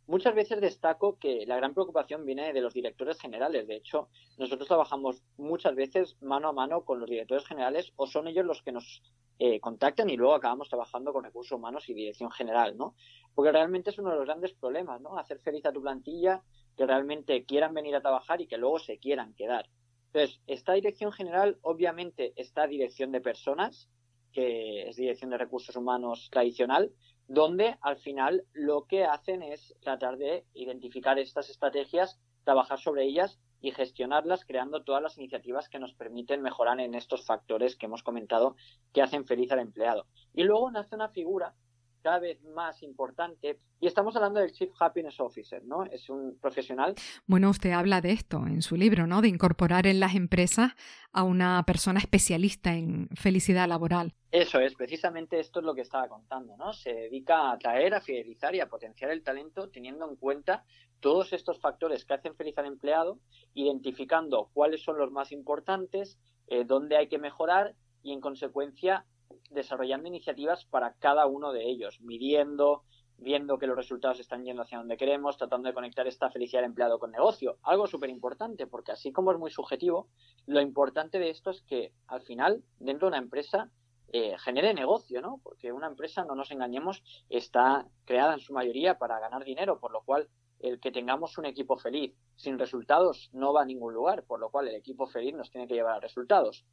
Muchas 0.07 0.33
veces 0.33 0.61
destaco 0.61 1.19
que 1.19 1.45
la 1.45 1.57
gran 1.57 1.73
preocupación 1.73 2.25
viene 2.25 2.53
de 2.53 2.61
los 2.61 2.73
directores 2.73 3.19
generales. 3.19 3.67
De 3.67 3.75
hecho, 3.75 4.07
nosotros 4.37 4.67
trabajamos 4.67 5.21
muchas 5.35 5.75
veces 5.75 6.15
mano 6.21 6.47
a 6.47 6.53
mano 6.53 6.85
con 6.85 7.01
los 7.01 7.09
directores 7.09 7.45
generales 7.45 7.91
o 7.97 8.07
son 8.07 8.29
ellos 8.29 8.45
los 8.45 8.61
que 8.61 8.71
nos 8.71 9.03
eh, 9.37 9.59
contactan 9.59 10.09
y 10.09 10.15
luego 10.15 10.33
acabamos 10.33 10.69
trabajando 10.69 11.11
con 11.11 11.25
recursos 11.25 11.51
humanos 11.57 11.89
y 11.89 11.93
dirección 11.93 12.31
general, 12.31 12.77
¿no? 12.77 12.95
Porque 13.35 13.51
realmente 13.51 13.89
es 13.89 13.99
uno 13.99 14.11
de 14.11 14.15
los 14.15 14.25
grandes 14.25 14.53
problemas, 14.53 15.01
¿no? 15.01 15.17
Hacer 15.17 15.39
feliz 15.39 15.65
a 15.65 15.73
tu 15.73 15.81
plantilla, 15.81 16.41
que 16.77 16.85
realmente 16.85 17.43
quieran 17.43 17.73
venir 17.73 17.93
a 17.95 18.01
trabajar 18.01 18.39
y 18.39 18.47
que 18.47 18.57
luego 18.57 18.79
se 18.79 18.99
quieran 18.99 19.33
quedar. 19.33 19.69
Entonces, 20.13 20.39
esta 20.47 20.71
dirección 20.73 21.11
general, 21.11 21.57
obviamente, 21.61 22.31
está 22.37 22.65
dirección 22.65 23.11
de 23.11 23.19
personas, 23.19 23.89
que 24.31 24.87
es 24.87 24.95
dirección 24.95 25.31
de 25.31 25.37
recursos 25.37 25.75
humanos 25.75 26.29
tradicional, 26.31 26.93
donde 27.27 27.77
al 27.81 27.97
final 27.97 28.45
lo 28.53 28.85
que 28.85 29.03
hacen 29.05 29.43
es 29.43 29.75
tratar 29.81 30.17
de 30.17 30.45
identificar 30.53 31.19
estas 31.19 31.49
estrategias, 31.49 32.19
trabajar 32.43 32.79
sobre 32.79 33.03
ellas 33.03 33.39
y 33.59 33.71
gestionarlas 33.71 34.45
creando 34.45 34.83
todas 34.83 35.01
las 35.01 35.17
iniciativas 35.17 35.67
que 35.67 35.79
nos 35.79 35.93
permiten 35.93 36.41
mejorar 36.41 36.79
en 36.79 36.95
estos 36.95 37.25
factores 37.25 37.75
que 37.75 37.87
hemos 37.87 38.03
comentado 38.03 38.55
que 38.93 39.01
hacen 39.01 39.25
feliz 39.25 39.51
al 39.51 39.59
empleado. 39.59 40.05
Y 40.33 40.43
luego 40.43 40.71
nace 40.71 40.95
una 40.95 41.09
figura 41.09 41.55
cada 42.01 42.19
vez 42.19 42.41
más 42.43 42.83
importante. 42.83 43.59
Y 43.79 43.87
estamos 43.87 44.15
hablando 44.15 44.39
del 44.39 44.51
Chief 44.51 44.71
Happiness 44.79 45.19
Officer, 45.19 45.63
¿no? 45.65 45.83
Es 45.85 46.09
un 46.09 46.37
profesional. 46.39 46.95
Bueno, 47.25 47.49
usted 47.49 47.71
habla 47.71 48.01
de 48.01 48.11
esto 48.11 48.45
en 48.47 48.61
su 48.61 48.75
libro, 48.75 49.07
¿no? 49.07 49.21
De 49.21 49.27
incorporar 49.27 49.87
en 49.87 49.99
las 49.99 50.15
empresas 50.15 50.73
a 51.11 51.23
una 51.23 51.63
persona 51.63 51.99
especialista 51.99 52.73
en 52.73 53.09
felicidad 53.15 53.67
laboral. 53.67 54.13
Eso 54.31 54.59
es, 54.59 54.75
precisamente 54.75 55.39
esto 55.39 55.59
es 55.59 55.65
lo 55.65 55.73
que 55.73 55.81
estaba 55.81 56.07
contando, 56.07 56.57
¿no? 56.57 56.73
Se 56.73 56.93
dedica 56.93 57.37
a 57.37 57.53
atraer, 57.53 57.93
a 57.93 58.01
fidelizar 58.01 58.53
y 58.55 58.59
a 58.59 58.67
potenciar 58.67 59.11
el 59.11 59.23
talento 59.23 59.69
teniendo 59.69 60.09
en 60.09 60.15
cuenta 60.15 60.63
todos 60.99 61.33
estos 61.33 61.59
factores 61.59 62.05
que 62.05 62.13
hacen 62.13 62.35
feliz 62.35 62.57
al 62.57 62.65
empleado, 62.65 63.19
identificando 63.53 64.49
cuáles 64.53 64.83
son 64.83 64.97
los 64.97 65.11
más 65.11 65.31
importantes, 65.31 66.19
eh, 66.47 66.65
dónde 66.65 66.97
hay 66.97 67.07
que 67.07 67.19
mejorar 67.19 67.75
y 68.03 68.13
en 68.13 68.21
consecuencia 68.21 69.05
desarrollando 69.49 70.07
iniciativas 70.07 70.65
para 70.65 70.93
cada 70.93 71.25
uno 71.27 71.51
de 71.51 71.69
ellos, 71.69 72.01
midiendo, 72.01 72.83
viendo 73.17 73.57
que 73.57 73.67
los 73.67 73.75
resultados 73.75 74.19
están 74.19 74.43
yendo 74.43 74.61
hacia 74.61 74.77
donde 74.77 74.97
queremos, 74.97 75.37
tratando 75.37 75.67
de 75.67 75.73
conectar 75.73 76.07
esta 76.07 76.29
felicidad 76.29 76.61
del 76.61 76.71
empleado 76.71 76.99
con 76.99 77.11
negocio. 77.11 77.57
Algo 77.63 77.87
súper 77.87 78.09
importante, 78.09 78.67
porque 78.67 78.91
así 78.91 79.11
como 79.11 79.31
es 79.31 79.39
muy 79.39 79.51
subjetivo, 79.51 80.07
lo 80.45 80.61
importante 80.61 81.19
de 81.19 81.29
esto 81.29 81.49
es 81.49 81.61
que 81.61 81.93
al 82.07 82.21
final, 82.21 82.63
dentro 82.79 83.07
de 83.07 83.09
una 83.09 83.23
empresa, 83.23 83.71
eh, 84.13 84.37
genere 84.37 84.73
negocio, 84.73 85.21
¿no? 85.21 85.41
Porque 85.43 85.71
una 85.73 85.87
empresa, 85.87 86.23
no 86.23 86.35
nos 86.35 86.51
engañemos, 86.51 87.03
está 87.29 87.87
creada 88.05 88.33
en 88.33 88.39
su 88.39 88.53
mayoría 88.53 88.97
para 88.97 89.19
ganar 89.19 89.43
dinero, 89.43 89.79
por 89.79 89.91
lo 89.91 90.01
cual 90.03 90.29
el 90.59 90.79
que 90.79 90.91
tengamos 90.91 91.37
un 91.37 91.45
equipo 91.45 91.77
feliz 91.77 92.15
sin 92.35 92.57
resultados 92.57 93.29
no 93.33 93.53
va 93.53 93.61
a 93.63 93.65
ningún 93.65 93.93
lugar, 93.93 94.23
por 94.23 94.39
lo 94.39 94.49
cual 94.49 94.67
el 94.67 94.75
equipo 94.75 95.07
feliz 95.07 95.35
nos 95.35 95.51
tiene 95.51 95.67
que 95.67 95.73
llevar 95.73 95.95
a 95.95 95.99
resultados. 95.99 96.65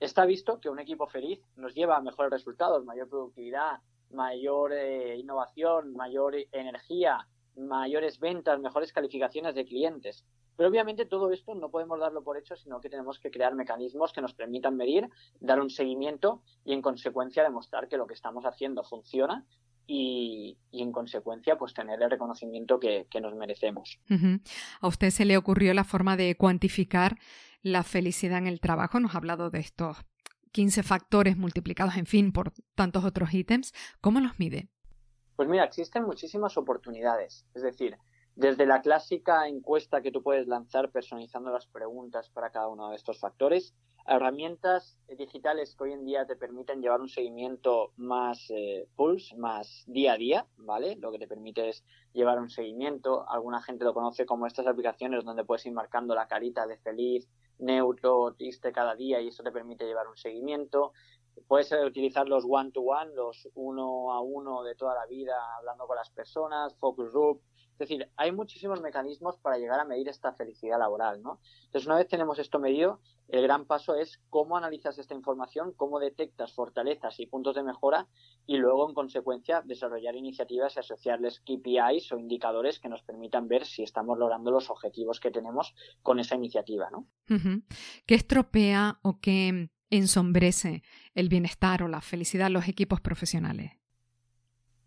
Está 0.00 0.26
visto 0.26 0.60
que 0.60 0.68
un 0.68 0.78
equipo 0.78 1.06
feliz 1.06 1.40
nos 1.56 1.74
lleva 1.74 1.96
a 1.96 2.00
mejores 2.00 2.30
resultados, 2.30 2.84
mayor 2.84 3.08
productividad, 3.08 3.80
mayor 4.10 4.72
eh, 4.72 5.16
innovación, 5.16 5.94
mayor 5.94 6.34
energía 6.52 7.26
mayores 7.56 8.18
ventas, 8.18 8.60
mejores 8.60 8.92
calificaciones 8.92 9.54
de 9.54 9.64
clientes. 9.64 10.24
Pero 10.56 10.68
obviamente 10.68 11.04
todo 11.04 11.32
esto 11.32 11.54
no 11.54 11.70
podemos 11.70 11.98
darlo 11.98 12.22
por 12.22 12.36
hecho, 12.36 12.54
sino 12.56 12.80
que 12.80 12.88
tenemos 12.88 13.18
que 13.18 13.30
crear 13.30 13.54
mecanismos 13.54 14.12
que 14.12 14.20
nos 14.20 14.34
permitan 14.34 14.76
medir, 14.76 15.08
dar 15.40 15.60
un 15.60 15.70
seguimiento 15.70 16.42
y 16.64 16.72
en 16.72 16.82
consecuencia 16.82 17.42
demostrar 17.42 17.88
que 17.88 17.96
lo 17.96 18.06
que 18.06 18.14
estamos 18.14 18.44
haciendo 18.44 18.84
funciona 18.84 19.44
y, 19.86 20.56
en 20.72 20.92
consecuencia 20.92 21.58
pues 21.58 21.74
tener 21.74 22.00
el 22.02 22.10
reconocimiento 22.10 22.78
que, 22.78 23.06
nos 23.20 23.34
merecemos. 23.34 23.98
A 24.80 24.86
usted 24.86 25.10
se 25.10 25.24
le 25.24 25.36
ocurrió 25.36 25.74
la 25.74 25.84
forma 25.84 26.16
de 26.16 26.36
cuantificar 26.36 27.18
la 27.64 27.82
felicidad 27.82 28.38
en 28.38 28.46
el 28.46 28.60
trabajo. 28.60 29.00
Nos 29.00 29.14
ha 29.14 29.18
hablado 29.18 29.50
de 29.50 29.58
estos 29.58 29.96
15 30.52 30.84
factores 30.84 31.36
multiplicados, 31.36 31.96
en 31.96 32.06
fin, 32.06 32.32
por 32.32 32.52
tantos 32.76 33.04
otros 33.04 33.34
ítems. 33.34 33.72
¿Cómo 34.00 34.20
los 34.20 34.38
mide? 34.38 34.68
Pues 35.34 35.48
mira, 35.48 35.64
existen 35.64 36.04
muchísimas 36.04 36.56
oportunidades. 36.56 37.44
Es 37.54 37.62
decir, 37.62 37.96
desde 38.36 38.66
la 38.66 38.82
clásica 38.82 39.48
encuesta 39.48 40.02
que 40.02 40.12
tú 40.12 40.22
puedes 40.22 40.46
lanzar 40.46 40.90
personalizando 40.90 41.50
las 41.50 41.66
preguntas 41.66 42.28
para 42.30 42.50
cada 42.50 42.68
uno 42.68 42.90
de 42.90 42.96
estos 42.96 43.18
factores, 43.18 43.74
herramientas 44.06 44.98
digitales 45.16 45.74
que 45.74 45.84
hoy 45.84 45.92
en 45.92 46.04
día 46.04 46.26
te 46.26 46.36
permiten 46.36 46.82
llevar 46.82 47.00
un 47.00 47.08
seguimiento 47.08 47.92
más 47.96 48.50
eh, 48.50 48.86
pulse, 48.94 49.34
más 49.36 49.84
día 49.86 50.12
a 50.12 50.16
día, 50.16 50.46
¿vale? 50.56 50.96
Lo 50.96 51.10
que 51.10 51.18
te 51.18 51.26
permite 51.26 51.70
es 51.70 51.84
llevar 52.12 52.38
un 52.38 52.50
seguimiento. 52.50 53.28
Alguna 53.30 53.62
gente 53.62 53.84
lo 53.84 53.94
conoce 53.94 54.26
como 54.26 54.46
estas 54.46 54.66
aplicaciones 54.66 55.24
donde 55.24 55.44
puedes 55.44 55.64
ir 55.66 55.72
marcando 55.72 56.14
la 56.14 56.28
carita 56.28 56.66
de 56.66 56.76
feliz, 56.76 57.28
neutro, 57.58 58.34
triste 58.36 58.72
cada 58.72 58.94
día 58.94 59.20
y 59.20 59.28
eso 59.28 59.42
te 59.42 59.52
permite 59.52 59.86
llevar 59.86 60.08
un 60.08 60.16
seguimiento. 60.16 60.92
Puedes 61.48 61.72
utilizar 61.72 62.28
los 62.28 62.44
one-to-one, 62.48 63.10
-one, 63.10 63.14
los 63.14 63.48
uno 63.54 64.12
a 64.12 64.20
uno 64.20 64.62
de 64.62 64.74
toda 64.74 64.94
la 64.94 65.06
vida, 65.06 65.34
hablando 65.56 65.86
con 65.86 65.96
las 65.96 66.10
personas, 66.10 66.76
focus 66.76 67.10
group, 67.12 67.42
es 67.74 67.78
decir, 67.78 68.08
hay 68.16 68.30
muchísimos 68.30 68.80
mecanismos 68.80 69.36
para 69.38 69.58
llegar 69.58 69.80
a 69.80 69.84
medir 69.84 70.08
esta 70.08 70.32
felicidad 70.32 70.78
laboral, 70.78 71.20
¿no? 71.22 71.40
Entonces, 71.64 71.86
una 71.86 71.96
vez 71.96 72.06
tenemos 72.06 72.38
esto 72.38 72.60
medido, 72.60 73.00
el 73.26 73.42
gran 73.42 73.64
paso 73.64 73.96
es 73.96 74.20
cómo 74.30 74.56
analizas 74.56 74.96
esta 74.98 75.14
información, 75.14 75.72
cómo 75.76 75.98
detectas 75.98 76.52
fortalezas 76.52 77.18
y 77.18 77.26
puntos 77.26 77.56
de 77.56 77.64
mejora 77.64 78.06
y 78.46 78.58
luego, 78.58 78.88
en 78.88 78.94
consecuencia, 78.94 79.60
desarrollar 79.62 80.14
iniciativas 80.14 80.76
y 80.76 80.80
asociarles 80.80 81.40
KPIs 81.40 82.12
o 82.12 82.18
indicadores 82.18 82.78
que 82.78 82.88
nos 82.88 83.02
permitan 83.02 83.48
ver 83.48 83.64
si 83.64 83.82
estamos 83.82 84.18
logrando 84.18 84.52
los 84.52 84.70
objetivos 84.70 85.18
que 85.18 85.32
tenemos 85.32 85.74
con 86.02 86.20
esa 86.20 86.36
iniciativa, 86.36 86.90
¿no? 86.90 87.08
¿Qué 88.06 88.14
estropea 88.14 89.00
o 89.02 89.18
qué 89.20 89.68
ensombrece 89.90 90.82
el 91.14 91.28
bienestar 91.28 91.82
o 91.82 91.88
la 91.88 92.00
felicidad 92.00 92.46
de 92.46 92.50
los 92.50 92.68
equipos 92.68 93.00
profesionales? 93.00 93.83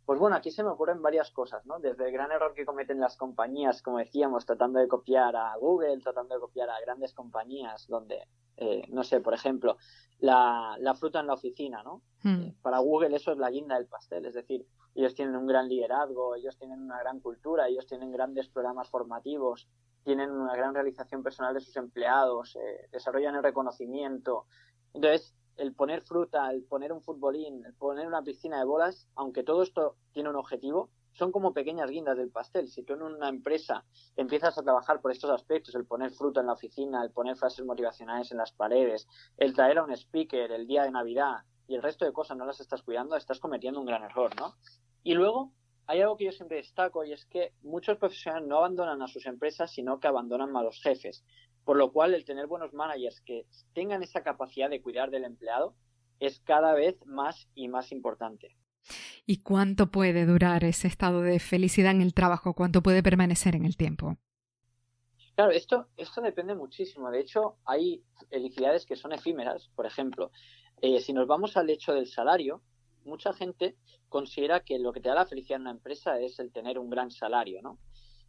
Pues 0.08 0.22
bueno, 0.22 0.38
aquí 0.38 0.52
se 0.52 0.64
me 0.64 0.70
ocurren 0.70 1.02
varias 1.02 1.32
cosas, 1.32 1.66
¿no? 1.66 1.80
Desde 1.80 2.06
el 2.06 2.14
gran 2.14 2.32
error 2.32 2.54
que 2.54 2.66
cometen 2.66 2.98
las 2.98 3.18
compañías, 3.18 3.82
como 3.82 3.98
decíamos, 3.98 4.46
tratando 4.46 4.80
de 4.80 4.88
copiar 4.88 5.36
a 5.36 5.54
Google, 5.58 6.00
tratando 6.00 6.34
de 6.34 6.40
copiar 6.40 6.70
a 6.70 6.80
grandes 6.80 7.14
compañías, 7.14 7.86
donde, 7.90 8.26
eh, 8.56 8.84
no 8.88 9.04
sé, 9.04 9.20
por 9.20 9.34
ejemplo, 9.34 9.76
la, 10.20 10.78
fruta 10.98 11.20
en 11.20 11.28
la 11.28 11.34
oficina, 11.34 11.84
¿no? 11.84 12.04
Hmm. 12.24 12.42
Eh, 12.42 12.56
para 12.62 12.78
Google 12.78 13.18
eso 13.18 13.34
es 13.34 13.38
la 13.38 13.50
guinda 13.50 13.76
del 13.76 13.88
pastel, 13.88 14.26
es 14.26 14.34
decir, 14.34 14.66
ellos 14.96 15.14
tienen 15.14 15.36
un 15.36 15.46
gran 15.46 15.68
liderazgo, 15.68 16.36
ellos 16.36 16.58
tienen 16.58 16.84
una 16.84 17.00
gran 17.00 17.20
cultura, 17.20 17.68
ellos 17.68 17.86
tienen 17.86 18.10
grandes 18.14 18.48
programas 18.48 18.90
formativos, 18.90 19.68
tienen 20.06 20.32
una 20.32 20.56
gran 20.56 20.74
realización 20.74 21.22
personal 21.22 21.54
de 21.54 21.60
sus 21.60 21.76
empleados, 21.76 22.56
eh, 22.56 22.88
desarrollan 22.94 23.36
el 23.36 23.44
reconocimiento. 23.44 24.46
Entonces, 24.94 25.36
el 25.58 25.74
poner 25.74 26.02
fruta, 26.02 26.50
el 26.52 26.64
poner 26.64 26.94
un 26.94 27.02
futbolín, 27.02 27.66
el 27.66 27.74
poner 27.74 28.08
una 28.08 28.24
piscina 28.24 28.60
de 28.60 28.66
bolas, 28.66 29.08
aunque 29.16 29.44
todo 29.44 29.64
esto 29.64 29.96
tiene 30.14 30.30
un 30.30 30.36
objetivo, 30.36 30.90
son 31.14 31.32
como 31.32 31.54
pequeñas 31.54 31.90
guindas 31.90 32.16
del 32.18 32.30
pastel. 32.30 32.68
Si 32.68 32.84
tú 32.84 32.94
en 32.94 33.02
una 33.02 33.30
empresa 33.30 33.84
empiezas 34.16 34.58
a 34.58 34.64
trabajar 34.64 35.02
por 35.02 35.12
estos 35.12 35.32
aspectos, 35.32 35.74
el 35.74 35.86
poner 35.86 36.12
fruta 36.12 36.42
en 36.42 36.48
la 36.48 36.54
oficina, 36.54 37.04
el 37.04 37.12
poner 37.12 37.36
frases 37.36 37.66
motivacionales 37.66 38.32
en 38.32 38.38
las 38.38 38.52
paredes, 38.52 39.08
el 39.38 39.54
traer 39.54 39.80
a 39.80 39.84
un 39.84 39.92
speaker 39.92 40.52
el 40.52 40.68
día 40.68 40.84
de 40.84 40.92
Navidad 40.92 41.38
y 41.68 41.76
el 41.76 41.82
resto 41.82 42.06
de 42.06 42.14
cosas 42.14 42.38
no 42.38 42.46
las 42.46 42.60
estás 42.60 42.84
cuidando, 42.84 43.16
estás 43.16 43.40
cometiendo 43.40 43.80
un 43.80 43.88
gran 43.88 44.04
error, 44.04 44.36
¿no? 44.40 44.54
Y 45.04 45.16
luego 45.16 45.52
hay 45.88 46.02
algo 46.02 46.18
que 46.18 46.26
yo 46.26 46.32
siempre 46.32 46.58
destaco 46.58 47.04
y 47.04 47.14
es 47.14 47.26
que 47.26 47.54
muchos 47.64 47.98
profesionales 47.98 48.48
no 48.48 48.58
abandonan 48.58 49.02
a 49.02 49.08
sus 49.08 49.26
empresas, 49.26 49.72
sino 49.72 50.00
que 50.00 50.08
abandonan 50.08 50.56
a 50.56 50.62
los 50.62 50.82
jefes. 50.82 51.24
Por 51.67 51.75
lo 51.75 51.91
cual, 51.91 52.13
el 52.13 52.24
tener 52.24 52.47
buenos 52.47 52.74
managers 52.74 53.19
que 53.19 53.45
tengan 53.74 54.01
esa 54.01 54.24
capacidad 54.24 54.69
de 54.69 54.81
cuidar 54.81 55.12
del 55.12 55.25
empleado 55.25 55.75
es 56.17 56.39
cada 56.39 56.74
vez 56.74 56.95
más 57.05 57.50
y 57.55 57.67
más 57.67 57.91
importante. 57.91 58.55
¿Y 59.25 59.41
cuánto 59.41 59.91
puede 59.91 60.25
durar 60.25 60.63
ese 60.63 60.88
estado 60.88 61.19
de 61.19 61.39
felicidad 61.39 61.91
en 61.91 62.01
el 62.01 62.13
trabajo? 62.13 62.53
¿Cuánto 62.53 62.81
puede 62.81 63.03
permanecer 63.03 63.53
en 63.53 63.65
el 63.65 63.75
tiempo? 63.75 64.15
Claro, 65.36 65.51
esto, 65.51 65.89
esto 65.97 66.21
depende 66.21 66.55
muchísimo. 66.55 67.12
De 67.12 67.19
hecho, 67.19 67.57
hay 67.65 68.01
felicidades 68.29 68.86
que 68.86 68.95
son 68.95 69.12
efímeras. 69.12 69.69
Por 69.75 69.86
ejemplo, 69.86 70.31
eh, 70.81 71.01
si 71.01 71.12
nos 71.12 71.27
vamos 71.27 71.57
al 71.57 71.69
hecho 71.69 71.93
del 71.93 72.07
salario, 72.07 72.62
mucha 73.03 73.33
gente 73.33 73.75
considera 74.07 74.62
que 74.62 74.79
lo 74.79 74.93
que 74.93 75.01
te 75.01 75.09
da 75.09 75.15
la 75.15 75.25
felicidad 75.25 75.57
en 75.57 75.63
una 75.63 75.71
empresa 75.71 76.17
es 76.17 76.39
el 76.39 76.53
tener 76.53 76.79
un 76.79 76.89
gran 76.89 77.12
salario, 77.12 77.62
¿no? 77.62 77.77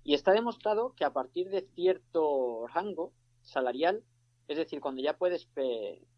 Y 0.03 0.15
está 0.15 0.33
demostrado 0.33 0.93
que 0.97 1.05
a 1.05 1.13
partir 1.13 1.51
de 1.51 1.69
cierto 1.77 2.67
rango, 2.75 3.13
salarial, 3.49 4.03
es 4.49 4.57
decir, 4.57 4.81
cuando 4.81 5.03
ya 5.03 5.17
puedes 5.17 5.47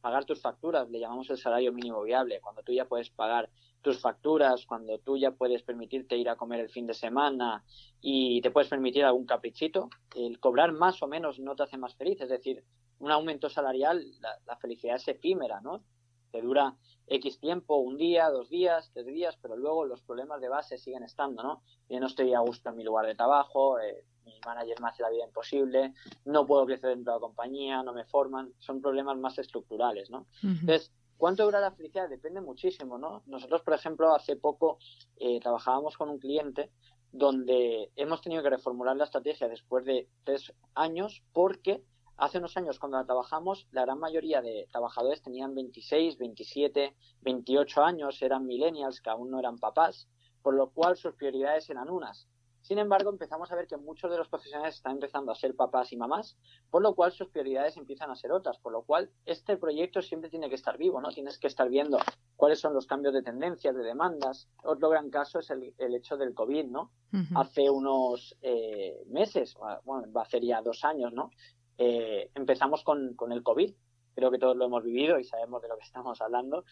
pagar 0.01 0.25
tus 0.25 0.41
facturas, 0.41 0.89
le 0.89 1.01
llamamos 1.01 1.29
el 1.31 1.39
salario 1.39 1.73
mínimo 1.73 2.03
viable, 2.03 2.41
cuando 2.41 2.63
tú 2.63 2.73
ya 2.73 2.85
puedes 2.85 3.11
pagar 3.11 3.51
tus 3.83 4.01
facturas, 4.01 4.67
cuando 4.67 4.99
tú 4.99 5.17
ya 5.17 5.33
puedes 5.33 5.63
permitirte 5.63 6.17
ir 6.17 6.29
a 6.29 6.37
comer 6.37 6.61
el 6.61 6.69
fin 6.69 6.87
de 6.87 6.95
semana 6.95 7.65
y 8.01 8.41
te 8.41 8.53
puedes 8.53 8.69
permitir 8.69 9.05
algún 9.05 9.27
caprichito, 9.27 9.89
el 10.15 10.39
cobrar 10.39 10.73
más 10.73 11.03
o 11.03 11.09
menos 11.09 11.41
no 11.41 11.57
te 11.57 11.65
hace 11.65 11.77
más 11.77 11.97
feliz, 11.97 12.21
es 12.21 12.29
decir, 12.29 12.63
un 13.01 13.11
aumento 13.11 13.49
salarial, 13.49 14.05
la, 14.21 14.39
la 14.47 14.57
felicidad 14.57 14.97
es 14.97 15.09
efímera, 15.09 15.61
¿no? 15.61 15.83
Te 16.31 16.41
dura 16.41 16.77
X 17.09 17.41
tiempo, 17.41 17.77
un 17.79 17.97
día, 17.97 18.31
dos 18.31 18.49
días, 18.49 18.91
tres 18.93 19.07
días, 19.07 19.37
pero 19.43 19.57
luego 19.57 19.85
los 19.85 20.03
problemas 20.03 20.41
de 20.41 20.49
base 20.49 20.79
siguen 20.79 21.03
estando, 21.03 21.43
¿no? 21.43 21.63
Yo 21.89 21.99
no 21.99 22.07
estoy 22.07 22.33
a 22.35 22.41
gusto 22.41 22.69
en 22.69 22.77
mi 22.77 22.85
lugar 22.85 23.07
de 23.07 23.17
trabajo, 23.17 23.81
eh, 23.81 24.05
mi 24.31 24.41
manager 24.45 24.81
me 24.81 24.89
hace 24.89 25.03
la 25.03 25.11
vida 25.11 25.25
imposible, 25.25 25.95
no 26.25 26.47
puedo 26.47 26.67
crecer 26.67 26.91
dentro 26.91 27.13
de 27.13 27.17
la 27.19 27.21
compañía, 27.21 27.83
no 27.83 27.93
me 27.93 28.05
forman, 28.05 28.53
son 28.59 28.81
problemas 28.81 29.19
más 29.19 29.39
estructurales, 29.39 30.11
¿no? 30.11 30.27
Entonces, 30.43 30.93
¿cuánto 31.17 31.45
dura 31.45 31.61
la 31.61 31.73
felicidad? 31.73 32.09
Depende 32.09 32.41
muchísimo, 32.41 32.99
¿no? 32.99 33.23
Nosotros, 33.27 33.63
por 33.63 33.75
ejemplo, 33.75 34.15
hace 34.15 34.37
poco 34.37 34.79
eh, 35.17 35.41
trabajábamos 35.41 35.97
con 35.97 36.09
un 36.09 36.19
cliente 36.19 36.71
donde 37.13 37.91
hemos 37.97 38.21
tenido 38.23 38.43
que 38.43 38.51
reformular 38.51 38.97
la 38.97 39.05
estrategia 39.05 39.49
después 39.49 39.85
de 39.85 40.09
tres 40.25 40.53
años 40.75 41.23
porque 41.33 41.85
Hace 42.21 42.37
unos 42.37 42.55
años, 42.59 42.79
cuando 42.79 43.03
trabajamos, 43.07 43.67
la 43.71 43.81
gran 43.87 43.99
mayoría 43.99 44.43
de 44.43 44.69
trabajadores 44.71 45.23
tenían 45.23 45.55
26, 45.55 46.19
27, 46.19 46.95
28 47.23 47.83
años, 47.83 48.21
eran 48.21 48.45
millennials 48.45 49.01
que 49.01 49.09
aún 49.09 49.31
no 49.31 49.39
eran 49.39 49.57
papás, 49.57 50.07
por 50.43 50.53
lo 50.53 50.69
cual 50.69 50.99
sus 50.99 51.15
prioridades 51.15 51.71
eran 51.71 51.89
unas. 51.89 52.29
Sin 52.63 52.79
embargo, 52.79 53.11
empezamos 53.11 53.51
a 53.51 53.57
ver 53.57 53.67
que 53.67 53.77
muchos 53.77 54.11
de 54.11 54.19
los 54.19 54.29
profesionales 54.29 54.77
están 54.77 54.93
empezando 54.93 55.33
a 55.33 55.35
ser 55.35 55.57
papás 55.57 55.93
y 55.93 55.97
mamás, 55.97 56.37
por 56.71 56.83
lo 56.83 56.95
cual 56.95 57.13
sus 57.13 57.29
prioridades 57.29 57.77
empiezan 57.77 58.11
a 58.11 58.17
ser 58.17 58.33
otras, 58.33 58.59
por 58.59 58.73
lo 58.73 58.83
cual 58.83 59.11
este 59.25 59.57
proyecto 59.57 60.03
siempre 60.03 60.31
tiene 60.31 60.49
que 60.49 60.55
estar 60.55 60.77
vivo, 60.77 61.01
¿no? 61.01 61.09
Tienes 61.09 61.39
que 61.39 61.47
estar 61.47 61.69
viendo 61.69 61.99
cuáles 62.37 62.61
son 62.61 62.75
los 62.75 62.87
cambios 62.87 63.15
de 63.15 63.23
tendencias, 63.23 63.75
de 63.75 63.83
demandas. 63.83 64.49
Otro 64.63 64.91
gran 64.91 65.11
caso 65.11 65.39
es 65.39 65.51
el, 65.51 65.95
hecho 65.95 66.17
del 66.17 66.35
COVID, 66.35 66.67
¿no? 66.67 66.91
Hace 67.35 67.69
unos 67.69 68.37
eh, 68.43 69.03
meses, 69.09 69.57
bueno, 69.85 70.13
va 70.13 70.23
a 70.23 70.27
ser 70.27 70.45
ya 70.45 70.63
dos 70.63 70.85
años, 70.85 71.13
¿no? 71.13 71.31
Eh, 71.79 72.31
empezamos 72.35 72.85
con, 72.85 73.15
con, 73.15 73.33
el 73.33 73.43
COVID, 73.43 73.73
creo 74.15 74.31
que 74.31 74.39
todos 74.39 74.57
lo 74.57 74.67
hemos 74.67 74.85
vivido 74.85 75.19
y 75.19 75.25
sabemos 75.25 75.63
de 75.63 75.69
lo 75.69 75.79
que 75.79 75.85
estamos 75.85 76.21
hablando. 76.21 76.65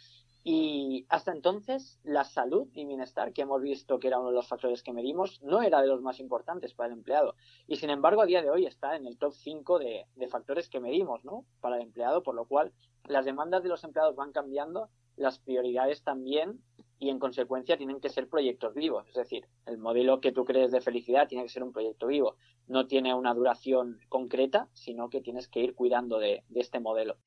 Y 0.51 1.05
hasta 1.11 1.33
entonces, 1.33 2.01
la 2.05 2.25
salud 2.25 2.69
y 2.73 2.87
bienestar, 2.87 3.35
que 3.35 3.43
hemos 3.43 3.61
visto 3.61 3.99
que 3.99 4.09
era 4.09 4.19
uno 4.19 4.31
de 4.31 4.37
los 4.37 4.49
factores 4.49 4.83
que 4.83 4.95
medimos, 4.95 5.43
no 5.43 5.61
era 5.61 5.83
de 5.83 5.89
los 5.89 6.01
más 6.01 6.21
importantes 6.21 6.73
para 6.73 6.87
el 6.87 6.95
empleado. 6.95 7.35
Y 7.67 7.77
sin 7.77 7.91
embargo, 7.91 8.23
a 8.23 8.25
día 8.25 8.41
de 8.41 8.49
hoy 8.49 8.65
está 8.65 8.97
en 8.97 9.07
el 9.07 9.19
top 9.19 9.35
5 9.35 9.79
de, 9.79 10.07
de 10.17 10.27
factores 10.27 10.71
que 10.71 10.81
medimos 10.81 11.23
¿no? 11.23 11.45
para 11.61 11.77
el 11.77 11.83
empleado, 11.83 12.23
por 12.23 12.35
lo 12.35 12.47
cual 12.47 12.73
las 13.05 13.27
demandas 13.27 13.63
de 13.63 13.69
los 13.69 13.85
empleados 13.85 14.17
van 14.17 14.33
cambiando, 14.33 14.89
las 15.17 15.39
prioridades 15.39 16.03
también, 16.03 16.63
y 16.99 17.11
en 17.11 17.19
consecuencia 17.19 17.77
tienen 17.77 18.01
que 18.01 18.09
ser 18.09 18.27
proyectos 18.27 18.73
vivos. 18.73 19.07
Es 19.09 19.17
decir, 19.17 19.47
el 19.67 19.77
modelo 19.77 20.23
que 20.23 20.33
tú 20.33 20.47
crees 20.47 20.73
de 20.73 20.81
felicidad 20.81 21.29
tiene 21.29 21.45
que 21.45 21.51
ser 21.51 21.63
un 21.63 21.73
proyecto 21.73 22.07
vivo. 22.07 22.37
No 22.67 22.87
tiene 22.87 23.15
una 23.15 23.35
duración 23.35 24.01
concreta, 24.09 24.71
sino 24.73 25.11
que 25.11 25.21
tienes 25.21 25.47
que 25.47 25.61
ir 25.61 25.75
cuidando 25.75 26.19
de, 26.19 26.43
este 26.55 26.81
modelo. 26.81 27.19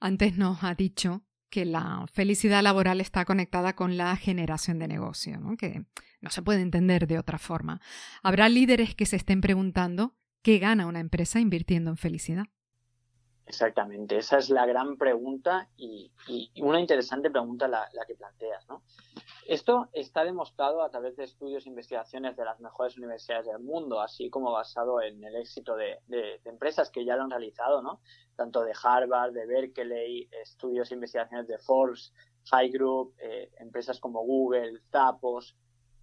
Antes 0.00 0.36
nos 0.36 0.64
ha 0.64 0.74
dicho 0.74 1.22
que 1.50 1.64
la 1.64 2.04
felicidad 2.12 2.62
laboral 2.62 3.00
está 3.00 3.24
conectada 3.24 3.74
con 3.74 3.96
la 3.96 4.16
generación 4.16 4.78
de 4.78 4.88
negocio, 4.88 5.38
que 5.58 5.84
no 6.20 6.30
se 6.30 6.42
puede 6.42 6.60
entender 6.60 7.06
de 7.06 7.18
otra 7.18 7.38
forma. 7.38 7.80
¿Habrá 8.22 8.48
líderes 8.48 8.94
que 8.94 9.06
se 9.06 9.16
estén 9.16 9.40
preguntando 9.40 10.14
qué 10.42 10.58
gana 10.58 10.86
una 10.86 11.00
empresa 11.00 11.40
invirtiendo 11.40 11.90
en 11.90 11.96
felicidad? 11.96 12.46
Exactamente, 13.48 14.18
esa 14.18 14.36
es 14.36 14.50
la 14.50 14.66
gran 14.66 14.98
pregunta 14.98 15.70
y, 15.78 16.12
una 16.60 16.80
interesante 16.80 17.30
pregunta 17.30 17.66
la, 17.66 17.88
que 18.06 18.14
planteas, 18.14 18.68
¿no? 18.68 18.82
Esto 19.48 19.88
está 19.94 20.24
demostrado 20.24 20.82
a 20.82 20.90
través 20.90 21.16
de 21.16 21.24
estudios 21.24 21.64
e 21.64 21.70
investigaciones 21.70 22.36
de 22.36 22.44
las 22.44 22.60
mejores 22.60 22.98
universidades 22.98 23.46
del 23.46 23.60
mundo, 23.60 23.98
así 23.98 24.28
como 24.28 24.52
basado 24.52 25.00
en 25.00 25.24
el 25.24 25.36
éxito 25.36 25.74
de, 25.74 26.02
empresas 26.44 26.90
que 26.90 27.02
ya 27.02 27.16
lo 27.16 27.22
han 27.22 27.30
realizado, 27.30 27.80
¿no? 27.80 28.02
Tanto 28.36 28.62
de 28.62 28.74
Harvard, 28.84 29.32
de 29.32 29.46
Berkeley, 29.46 30.28
estudios 30.42 30.90
e 30.90 30.96
investigaciones 30.96 31.48
de 31.48 31.56
Forbes, 31.56 32.12
High 32.50 32.68
Group, 32.68 33.14
eh, 33.22 33.50
empresas 33.58 33.98
como 34.00 34.22
Google, 34.22 34.82
Zappos 34.92 35.56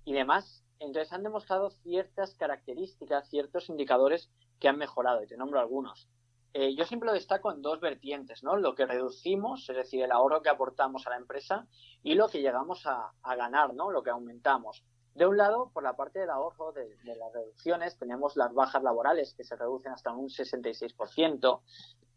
y 0.05 0.13
demás. 0.13 0.63
Entonces 0.79 1.13
han 1.13 1.21
demostrado 1.21 1.69
ciertas 1.69 2.33
características, 2.33 3.29
ciertos 3.29 3.69
indicadores 3.69 4.31
que 4.59 4.69
han 4.69 4.79
mejorado, 4.79 5.21
y 5.21 5.27
te 5.27 5.37
nombro 5.37 5.59
algunos. 5.59 6.09
Eh, 6.57 6.73
yo 6.73 6.85
siempre 6.85 7.07
lo 7.07 7.13
destaco 7.13 7.51
en 7.51 7.61
dos 7.61 7.81
vertientes, 7.81 8.41
¿no? 8.41 8.55
Lo 8.55 8.75
que 8.75 8.85
reducimos, 8.85 9.69
es 9.69 9.75
decir, 9.75 10.01
el 10.01 10.13
ahorro 10.13 10.41
que 10.41 10.47
aportamos 10.47 11.05
a 11.05 11.09
la 11.09 11.17
empresa 11.17 11.67
y 12.01 12.13
lo 12.13 12.29
que 12.29 12.39
llegamos 12.39 12.85
a, 12.85 13.11
ganar, 13.35 13.73
¿no? 13.73 13.91
Lo 13.91 14.01
que 14.03 14.09
aumentamos. 14.09 14.85
De 15.15 15.25
un 15.25 15.35
lado, 15.35 15.69
por 15.73 15.83
la 15.83 15.97
parte 15.97 16.19
del 16.19 16.29
ahorro 16.29 16.71
de, 16.71 16.95
las 17.03 17.33
reducciones, 17.33 17.97
tenemos 17.97 18.37
las 18.37 18.53
bajas 18.53 18.81
laborales 18.83 19.33
que 19.33 19.43
se 19.43 19.57
reducen 19.57 19.91
hasta 19.91 20.13
un 20.13 20.29
66%, 20.29 21.59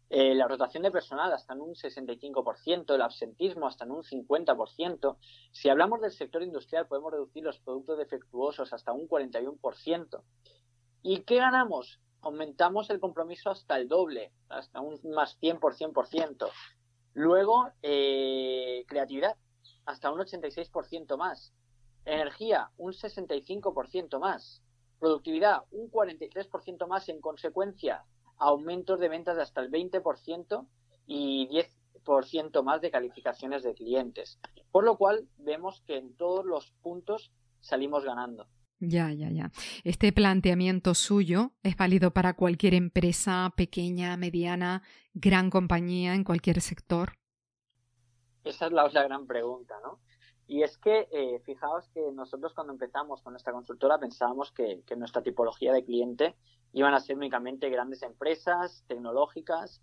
eh, 0.09 0.33
la 0.33 0.47
rotación 0.47 0.83
de 0.83 0.91
personal 0.91 1.33
hasta 1.33 1.53
en 1.53 1.59
un 1.59 1.75
65%, 1.75 2.95
el 2.95 3.01
absentismo 3.01 3.67
hasta 3.67 3.83
en 3.83 3.91
un 3.91 4.03
50%. 4.03 5.17
Si 5.51 5.67
hablamos 5.67 5.99
del 5.99 6.11
sector 6.11 6.43
industrial, 6.43 6.87
podemos 6.87 7.11
reducir 7.11 7.43
los 7.43 7.59
productos 7.59 7.97
defectuosos 7.97 8.71
hasta 8.71 8.93
un 8.93 9.09
41%. 9.09 10.23
¿Y 11.01 11.23
qué 11.23 11.35
ganamos? 11.35 11.99
Aumentamos 12.21 12.89
el 12.89 12.99
compromiso 12.99 13.49
hasta 13.49 13.77
el 13.77 13.87
doble, 13.87 14.31
hasta 14.49 14.81
un 14.81 14.99
más 15.13 15.37
100%. 15.39 15.59
Por 15.59 15.75
100%. 15.75 16.49
Luego, 17.13 17.69
eh, 17.81 18.85
creatividad, 18.87 19.35
hasta 19.85 20.11
un 20.11 20.19
86% 20.19 21.17
más. 21.17 21.53
Energía, 22.05 22.71
un 22.77 22.93
65% 22.93 24.19
más. 24.19 24.61
Productividad, 24.99 25.63
un 25.71 25.89
43% 25.91 26.87
más. 26.87 27.09
En 27.09 27.21
consecuencia, 27.21 28.03
aumentos 28.37 28.99
de 28.99 29.09
ventas 29.09 29.35
de 29.35 29.43
hasta 29.43 29.61
el 29.61 29.71
20% 29.71 30.67
y 31.07 31.47
10% 31.49 32.63
más 32.63 32.81
de 32.81 32.91
calificaciones 32.91 33.63
de 33.63 33.73
clientes. 33.73 34.39
Por 34.71 34.83
lo 34.83 34.97
cual, 34.97 35.27
vemos 35.37 35.81
que 35.85 35.97
en 35.97 36.15
todos 36.15 36.45
los 36.45 36.71
puntos 36.81 37.31
salimos 37.59 38.03
ganando. 38.03 38.47
Ya, 38.79 39.11
ya, 39.11 39.29
ya. 39.29 39.51
Este 39.83 40.13
planteamiento 40.13 40.93
suyo 40.93 41.51
es 41.63 41.75
válido 41.75 42.11
para 42.11 42.35
cualquier 42.35 42.73
empresa, 42.73 43.51
pequeña, 43.57 44.15
mediana, 44.15 44.83
gran 45.13 45.49
compañía, 45.49 46.15
en 46.15 46.23
cualquier 46.23 46.61
sector. 46.61 47.13
Esa 48.45 48.67
es 48.67 48.71
la, 48.71 48.87
gran 48.87 49.27
pregunta, 49.27 49.75
¿no? 49.83 49.99
Y 50.47 50.63
es 50.63 50.77
que, 50.77 51.07
eh, 51.11 51.41
fijaos 51.45 51.89
que 51.89 52.01
nosotros 52.13 52.53
cuando 52.53 52.73
empezamos 52.73 53.21
con 53.21 53.33
nuestra 53.33 53.53
consultora 53.53 53.99
pensábamos 53.99 54.51
que, 54.51 54.81
que 54.87 54.95
nuestra 54.95 55.21
tipología 55.21 55.73
de 55.73 55.83
cliente 55.83 56.35
iban 56.71 56.93
a 56.93 56.99
ser 56.99 57.17
únicamente 57.17 57.69
grandes 57.69 58.01
empresas 58.01 58.83
tecnológicas 58.87 59.81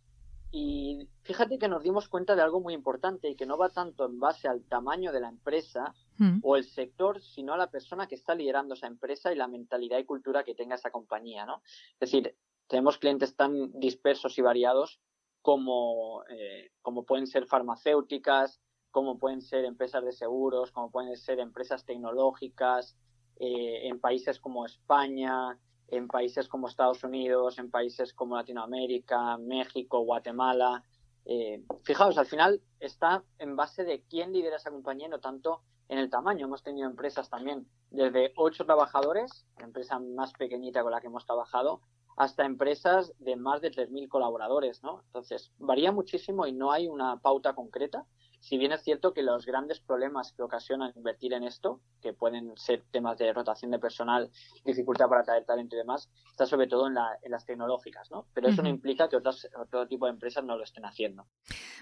y 0.50 1.08
fíjate 1.22 1.58
que 1.58 1.68
nos 1.68 1.82
dimos 1.82 2.08
cuenta 2.08 2.36
de 2.36 2.42
algo 2.42 2.60
muy 2.60 2.74
importante 2.74 3.28
y 3.28 3.36
que 3.36 3.46
no 3.46 3.58
va 3.58 3.68
tanto 3.68 4.06
en 4.06 4.18
base 4.18 4.48
al 4.48 4.62
tamaño 4.64 5.12
de 5.12 5.20
la 5.20 5.28
empresa 5.28 5.94
mm. 6.18 6.38
o 6.42 6.56
el 6.56 6.64
sector, 6.64 7.20
sino 7.20 7.54
a 7.54 7.58
la 7.58 7.70
persona 7.70 8.06
que 8.06 8.14
está 8.14 8.34
liderando 8.34 8.74
esa 8.74 8.86
empresa 8.86 9.32
y 9.32 9.36
la 9.36 9.48
mentalidad 9.48 9.98
y 9.98 10.04
cultura 10.04 10.44
que 10.44 10.54
tenga 10.54 10.76
esa 10.76 10.90
compañía, 10.90 11.44
¿no? 11.46 11.62
Es 11.94 12.10
decir, 12.10 12.36
tenemos 12.68 12.98
clientes 12.98 13.36
tan 13.36 13.72
dispersos 13.78 14.38
y 14.38 14.42
variados 14.42 15.00
como, 15.42 16.24
eh, 16.28 16.72
como 16.82 17.04
pueden 17.04 17.26
ser 17.26 17.46
farmacéuticas, 17.46 18.60
como 18.90 19.18
pueden 19.18 19.42
ser 19.42 19.64
empresas 19.64 20.04
de 20.04 20.12
seguros, 20.12 20.72
como 20.72 20.90
pueden 20.90 21.16
ser 21.16 21.38
empresas 21.38 21.84
tecnológicas, 21.84 22.96
eh, 23.38 23.88
en 23.88 24.00
países 24.00 24.40
como 24.40 24.64
España, 24.64 25.58
en 25.88 26.08
países 26.08 26.48
como 26.48 26.68
Estados 26.68 27.04
Unidos, 27.04 27.58
en 27.58 27.70
países 27.70 28.12
como 28.12 28.36
Latinoamérica, 28.36 29.36
México, 29.38 30.00
Guatemala. 30.00 30.82
Eh, 31.24 31.62
fijaos, 31.82 32.18
al 32.18 32.26
final 32.26 32.60
está 32.80 33.22
en 33.38 33.56
base 33.56 33.84
de 33.84 34.02
quién 34.02 34.32
lidera 34.32 34.56
esa 34.56 34.70
compañía, 34.70 35.08
no 35.08 35.20
tanto 35.20 35.62
en 35.88 35.98
el 35.98 36.10
tamaño. 36.10 36.46
Hemos 36.46 36.62
tenido 36.62 36.88
empresas 36.88 37.28
también 37.30 37.66
desde 37.90 38.32
ocho 38.36 38.64
trabajadores, 38.64 39.46
la 39.58 39.64
empresa 39.64 39.98
más 39.98 40.32
pequeñita 40.32 40.82
con 40.82 40.92
la 40.92 41.00
que 41.00 41.06
hemos 41.06 41.26
trabajado, 41.26 41.80
hasta 42.16 42.44
empresas 42.44 43.12
de 43.18 43.36
más 43.36 43.60
de 43.60 43.70
3.000 43.70 44.08
colaboradores, 44.08 44.82
¿no? 44.82 45.02
Entonces, 45.06 45.52
varía 45.58 45.92
muchísimo 45.92 46.46
y 46.46 46.52
no 46.52 46.72
hay 46.72 46.88
una 46.88 47.18
pauta 47.18 47.54
concreta 47.54 48.06
si 48.40 48.58
bien 48.58 48.72
es 48.72 48.82
cierto 48.82 49.12
que 49.12 49.22
los 49.22 49.46
grandes 49.46 49.80
problemas 49.80 50.32
que 50.32 50.42
ocasionan 50.42 50.92
invertir 50.94 51.32
en 51.32 51.42
esto, 51.42 51.80
que 52.00 52.12
pueden 52.12 52.56
ser 52.56 52.84
temas 52.90 53.18
de 53.18 53.32
rotación 53.32 53.70
de 53.70 53.78
personal, 53.78 54.30
dificultad 54.64 55.08
para 55.08 55.22
atraer 55.22 55.44
talento 55.44 55.74
y 55.74 55.78
demás, 55.78 56.10
está 56.30 56.46
sobre 56.46 56.66
todo 56.66 56.86
en, 56.86 56.94
las 56.94 57.46
tecnológicas, 57.46 58.10
¿no? 58.10 58.26
Pero 58.34 58.48
eso 58.48 58.62
no 58.62 58.68
implica 58.68 59.08
que 59.08 59.16
otros, 59.16 59.48
otro 59.58 59.86
tipo 59.88 60.06
de 60.06 60.12
empresas 60.12 60.44
no 60.44 60.56
lo 60.56 60.64
estén 60.64 60.84
haciendo. 60.84 61.26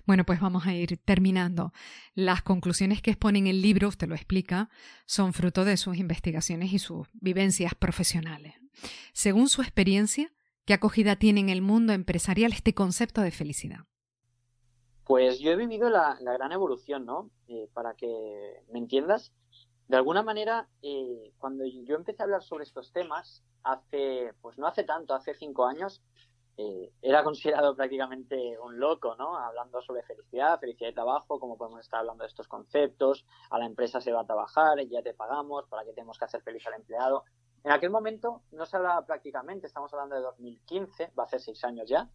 Bueno, 0.07 0.25
pues 0.25 0.41
vamos 0.41 0.67
a 0.67 0.75
ir 0.75 0.99
terminando. 1.05 1.73
Las 2.15 2.43
conclusiones 2.43 3.03
que 3.03 3.11
exponen 3.11 3.47
el 3.47 3.61
libro, 3.61 3.89
usted 3.89 4.09
lo 4.09 4.15
explica, 4.15 4.71
son 5.07 5.33
fruto 5.33 5.65
de 5.65 5.77
sus 5.77 5.97
investigaciones 5.97 6.73
y 6.73 6.79
sus 6.79 7.09
vivencias 7.13 7.75
profesionales. 7.75 8.55
Según 9.13 9.49
su 9.49 9.63
experiencia, 9.63 10.33
¿qué 10.65 10.75
acogida 10.75 11.17
tiene 11.17 11.41
en 11.41 11.49
el 11.49 11.63
mundo 11.63 11.93
empresarial 11.93 12.53
este 12.53 12.75
concepto 12.75 13.21
de 13.21 13.31
felicidad? 13.31 13.87
Pues 15.05 15.39
yo 15.39 15.51
he 15.51 15.57
vivido 15.57 15.91
la, 15.91 16.17
gran 16.21 16.53
evolución, 16.53 17.05
¿no? 17.05 17.31
Eh, 17.49 17.69
para 17.75 17.95
que 17.95 18.63
me 18.71 18.79
entiendas. 18.79 19.33
De 19.87 19.99
alguna 19.99 20.23
manera, 20.23 20.67
eh, 20.81 21.33
cuando 21.39 21.65
yo 21.67 21.97
empecé 21.97 22.23
a 22.23 22.25
hablar 22.25 22.43
sobre 22.43 22.65
estos 22.65 22.91
temas, 22.91 23.45
hace, 23.63 24.33
pues 24.41 24.57
no 24.57 24.67
hace 24.67 24.83
tanto, 24.85 25.15
hace 25.15 25.35
cinco 25.35 25.67
años, 25.67 26.03
eh, 26.57 26.91
era 27.03 27.23
considerado 27.23 27.77
prácticamente 27.77 28.59
un 28.61 28.79
loco, 28.79 29.15
¿no? 29.17 29.37
Hablando 29.37 29.83
sobre 29.83 30.05
felicidad, 30.05 30.59
felicidad 30.59 30.89
y 30.89 30.95
trabajo, 30.95 31.39
cómo 31.39 31.59
podemos 31.59 31.81
estar 31.81 32.01
hablando 32.01 32.25
de 32.25 32.29
estos 32.29 32.49
conceptos, 32.49 33.27
a 33.51 33.59
la 33.59 33.67
empresa 33.67 34.01
se 34.01 34.13
va 34.13 34.23
a 34.23 34.27
trabajar, 34.27 34.79
ya 34.87 35.03
te 35.03 35.13
pagamos, 35.13 35.67
para 35.69 35.85
qué 35.85 35.93
tenemos 35.93 36.19
que 36.19 36.25
hacer 36.25 36.41
feliz 36.41 36.67
al 36.67 36.75
empleado. 36.75 37.25
En 37.63 37.73
aquel 37.73 37.91
momento 37.91 38.41
no 38.53 38.65
se 38.65 38.79
hablaba 38.79 39.05
prácticamente, 39.05 39.67
estamos 39.67 39.93
hablando 39.93 40.15
de 40.15 40.23
2015, 40.23 41.13
va 41.19 41.25
a 41.25 41.29
ser 41.29 41.41
seis 41.41 41.63
años 41.65 41.89
ya, 41.89 42.09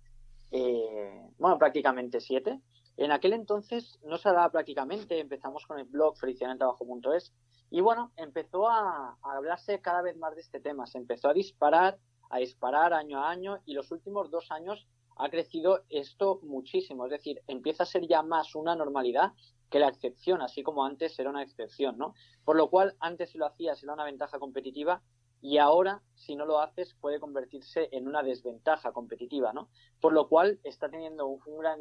bueno, 1.37 1.59
prácticamente 1.59 2.19
siete, 2.19 2.59
en 2.99 3.13
aquel 3.13 3.31
entonces 3.31 3.97
no 4.03 4.17
se 4.17 4.27
hablaba 4.27 4.51
prácticamente, 4.51 5.19
empezamos 5.19 5.65
con 5.65 5.79
el 5.79 5.85
blog 5.85 6.17
felicidadentabajo.es 6.17 7.33
y 7.71 7.79
bueno, 7.79 8.11
empezó 8.17 8.67
a, 8.67 9.17
hablarse 9.21 9.79
cada 9.79 10.01
vez 10.01 10.17
más 10.17 10.35
de 10.35 10.41
este 10.41 10.59
tema, 10.59 10.85
se 10.85 10.97
empezó 10.97 11.29
a 11.29 11.33
disparar, 11.33 11.97
a 12.29 12.39
disparar 12.39 12.93
año 12.93 13.23
a 13.23 13.29
año 13.29 13.59
y 13.65 13.73
los 13.73 13.91
últimos 13.91 14.29
dos 14.31 14.51
años 14.51 14.85
ha 15.15 15.29
crecido 15.29 15.85
esto 15.89 16.41
muchísimo, 16.43 17.05
es 17.05 17.11
decir, 17.11 17.41
empieza 17.47 17.83
a 17.83 17.85
ser 17.85 18.05
ya 18.05 18.21
más 18.21 18.53
una 18.55 18.75
normalidad 18.75 19.31
que 19.69 19.79
la 19.79 19.87
excepción, 19.87 20.41
así 20.41 20.61
como 20.61 20.83
antes 20.83 21.17
era 21.19 21.29
una 21.29 21.43
excepción, 21.43 21.97
¿no? 21.97 22.15
Por 22.43 22.57
lo 22.57 22.69
cual, 22.69 22.95
antes 22.99 23.29
si 23.29 23.37
lo 23.37 23.45
hacías 23.45 23.81
era 23.81 23.93
una 23.93 24.03
ventaja 24.03 24.39
competitiva 24.39 25.01
y 25.41 25.57
ahora, 25.57 26.01
si 26.15 26.35
no 26.35 26.45
lo 26.45 26.59
haces, 26.59 26.93
puede 26.99 27.19
convertirse 27.19 27.89
en 27.91 28.07
una 28.07 28.23
desventaja 28.23 28.91
competitiva, 28.91 29.53
¿no? 29.53 29.69
Por 30.01 30.13
lo 30.13 30.27
cual 30.27 30.59
está 30.63 30.89
teniendo 30.89 31.27
un 31.27 31.59
gran, 31.59 31.79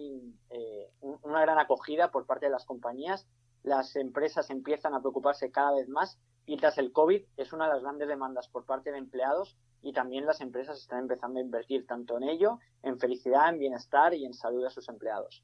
eh, 0.51 0.91
una 1.01 1.41
gran 1.41 1.59
acogida 1.59 2.11
por 2.11 2.27
parte 2.27 2.47
de 2.47 2.53
las 2.53 2.65
compañías, 2.65 3.27
las 3.63 3.97
empresas 3.97 4.51
empiezan 4.51 4.95
a 4.95 5.01
preocuparse 5.01 5.51
cada 5.51 5.73
vez 5.73 5.89
más 5.89 6.19
y 6.47 6.57
tras 6.57 6.79
el 6.79 6.93
COVID 6.93 7.23
es 7.37 7.53
una 7.53 7.67
de 7.67 7.75
las 7.75 7.83
grandes 7.83 8.09
demandas 8.09 8.49
por 8.49 8.65
parte 8.65 8.93
de 8.93 8.99
empleados 8.99 9.59
y 9.83 9.93
también 9.93 10.25
las 10.25 10.41
empresas 10.41 10.79
están 10.79 11.01
empezando 11.01 11.39
a 11.39 11.43
invertir 11.43 11.87
tanto 11.87 12.17
en 12.17 12.25
ello, 12.25 12.59
en 12.83 12.99
felicidad, 12.99 13.49
en 13.49 13.59
bienestar 13.59 14.15
y 14.15 14.25
en 14.25 14.35
salud 14.35 14.65
de 14.65 14.71
sus 14.71 14.89
empleados. 14.89 15.43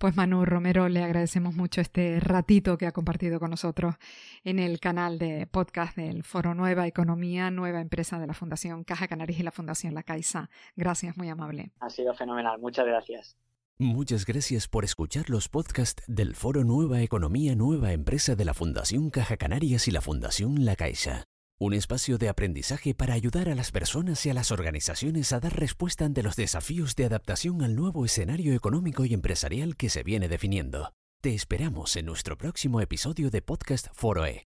Pues 0.00 0.16
Manu 0.16 0.46
Romero, 0.46 0.88
le 0.88 1.02
agradecemos 1.02 1.54
mucho 1.54 1.82
este 1.82 2.20
ratito 2.20 2.78
que 2.78 2.86
ha 2.86 2.90
compartido 2.90 3.38
con 3.38 3.50
nosotros 3.50 3.96
en 4.44 4.58
el 4.58 4.80
canal 4.80 5.18
de 5.18 5.46
podcast 5.46 5.94
del 5.94 6.24
Foro 6.24 6.54
Nueva 6.54 6.86
Economía, 6.86 7.50
nueva 7.50 7.82
empresa 7.82 8.18
de 8.18 8.26
la 8.26 8.32
Fundación 8.32 8.82
Caja 8.82 9.08
Canarias 9.08 9.40
y 9.40 9.42
la 9.42 9.50
Fundación 9.50 9.92
La 9.92 10.02
Caixa. 10.02 10.48
Gracias, 10.74 11.18
muy 11.18 11.28
amable. 11.28 11.72
Ha 11.80 11.90
sido 11.90 12.14
fenomenal, 12.14 12.58
muchas 12.58 12.86
gracias. 12.86 13.36
Muchas 13.76 14.24
gracias 14.24 14.68
por 14.68 14.84
escuchar 14.84 15.28
los 15.28 15.50
podcasts 15.50 16.02
del 16.06 16.34
Foro 16.34 16.64
Nueva 16.64 17.02
Economía, 17.02 17.54
nueva 17.54 17.92
empresa 17.92 18.34
de 18.36 18.46
la 18.46 18.54
Fundación 18.54 19.10
Caja 19.10 19.36
Canarias 19.36 19.86
y 19.86 19.90
la 19.90 20.00
Fundación 20.00 20.64
La 20.64 20.76
Caixa. 20.76 21.26
Un 21.62 21.74
espacio 21.74 22.16
de 22.16 22.30
aprendizaje 22.30 22.94
para 22.94 23.12
ayudar 23.12 23.50
a 23.50 23.54
las 23.54 23.70
personas 23.70 24.24
y 24.24 24.30
a 24.30 24.34
las 24.34 24.50
organizaciones 24.50 25.30
a 25.34 25.40
dar 25.40 25.60
respuesta 25.60 26.06
ante 26.06 26.22
los 26.22 26.34
desafíos 26.34 26.96
de 26.96 27.04
adaptación 27.04 27.60
al 27.62 27.76
nuevo 27.76 28.06
escenario 28.06 28.54
económico 28.54 29.04
y 29.04 29.12
empresarial 29.12 29.76
que 29.76 29.90
se 29.90 30.02
viene 30.02 30.30
definiendo. 30.30 30.94
Te 31.20 31.34
esperamos 31.34 31.96
en 31.96 32.06
nuestro 32.06 32.38
próximo 32.38 32.80
episodio 32.80 33.30
de 33.30 33.42
Podcast 33.42 33.88
Foroe. 33.92 34.46